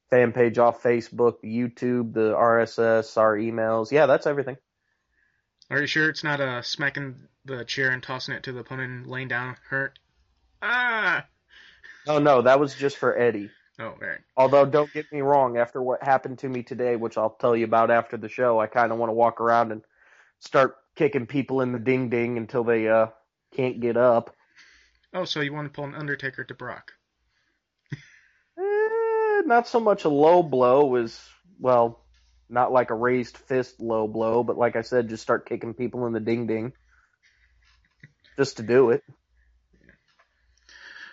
fan 0.09 0.31
page 0.31 0.57
off 0.57 0.81
Facebook, 0.81 1.41
the 1.41 1.55
YouTube, 1.55 2.13
the 2.13 2.33
RSS, 2.33 3.15
our 3.17 3.37
emails. 3.37 3.91
Yeah, 3.91 4.07
that's 4.07 4.25
everything. 4.27 4.57
Are 5.69 5.82
you 5.82 5.88
sure 5.88 6.10
it's 6.10 6.23
not 6.23 6.39
uh, 6.39 6.62
smacking 6.62 7.27
the 7.45 7.65
chair 7.65 7.91
and 7.91 8.01
tossing 8.01 8.34
it 8.36 8.43
to 8.43 8.53
the 8.53 8.60
opponent 8.60 8.91
and 8.91 9.08
laying 9.08 9.27
down 9.27 9.58
hurt? 9.69 9.99
Ah! 10.62 11.25
Oh 12.08 12.19
no, 12.19 12.41
that 12.41 12.60
was 12.60 12.73
just 12.73 12.97
for 12.97 13.17
Eddie. 13.17 13.51
Oh, 13.80 13.93
right. 13.99 14.19
Although, 14.36 14.65
don't 14.65 14.91
get 14.91 15.12
me 15.12 15.21
wrong, 15.21 15.58
after 15.58 15.82
what 15.82 16.01
happened 16.01 16.39
to 16.39 16.49
me 16.49 16.63
today, 16.63 16.95
which 16.95 17.17
I'll 17.17 17.36
tell 17.39 17.56
you 17.56 17.65
about 17.65 17.91
after 17.91 18.17
the 18.17 18.30
show, 18.30 18.60
I 18.60 18.67
kind 18.67 18.91
of 18.91 18.97
want 18.97 19.10
to 19.10 19.13
walk 19.13 19.39
around 19.39 19.71
and 19.71 19.84
start 20.39 20.77
kicking 20.95 21.27
people 21.27 21.62
in 21.62 21.73
the 21.73 21.80
ding 21.80 22.10
ding 22.10 22.38
until 22.38 22.63
they 22.63 22.88
uh 22.88 23.08
can't 23.56 23.80
get 23.80 23.97
up. 23.97 24.36
Oh, 25.13 25.25
so 25.25 25.41
you 25.41 25.53
want 25.53 25.67
to 25.67 25.75
pull 25.75 25.86
an 25.86 25.95
Undertaker 25.95 26.43
to 26.43 26.53
Brock? 26.53 26.93
Eh, 28.60 29.41
not 29.45 29.67
so 29.67 29.80
much 29.80 30.06
a 30.06 30.10
low 30.10 30.41
blow 30.41 30.95
as 30.95 31.19
well, 31.60 32.03
not 32.49 32.71
like 32.71 32.89
a 32.89 32.95
raised 32.95 33.38
fist 33.38 33.79
low 33.79 34.07
blow, 34.07 34.43
but 34.43 34.57
like 34.57 34.75
I 34.75 34.81
said, 34.81 35.10
just 35.10 35.23
start 35.23 35.47
kicking 35.47 35.73
people 35.73 36.05
in 36.05 36.13
the 36.13 36.19
ding 36.19 36.47
ding, 36.47 36.73
just 38.38 38.57
to 38.57 38.63
do 38.63 38.91
it. 38.91 39.03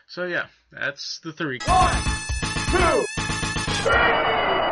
So 0.07 0.27
yeah, 0.27 0.47
that's 0.71 1.21
the 1.21 1.33
three. 1.33 1.59
One, 1.67 2.03
two, 2.71 3.05
three. 3.83 4.64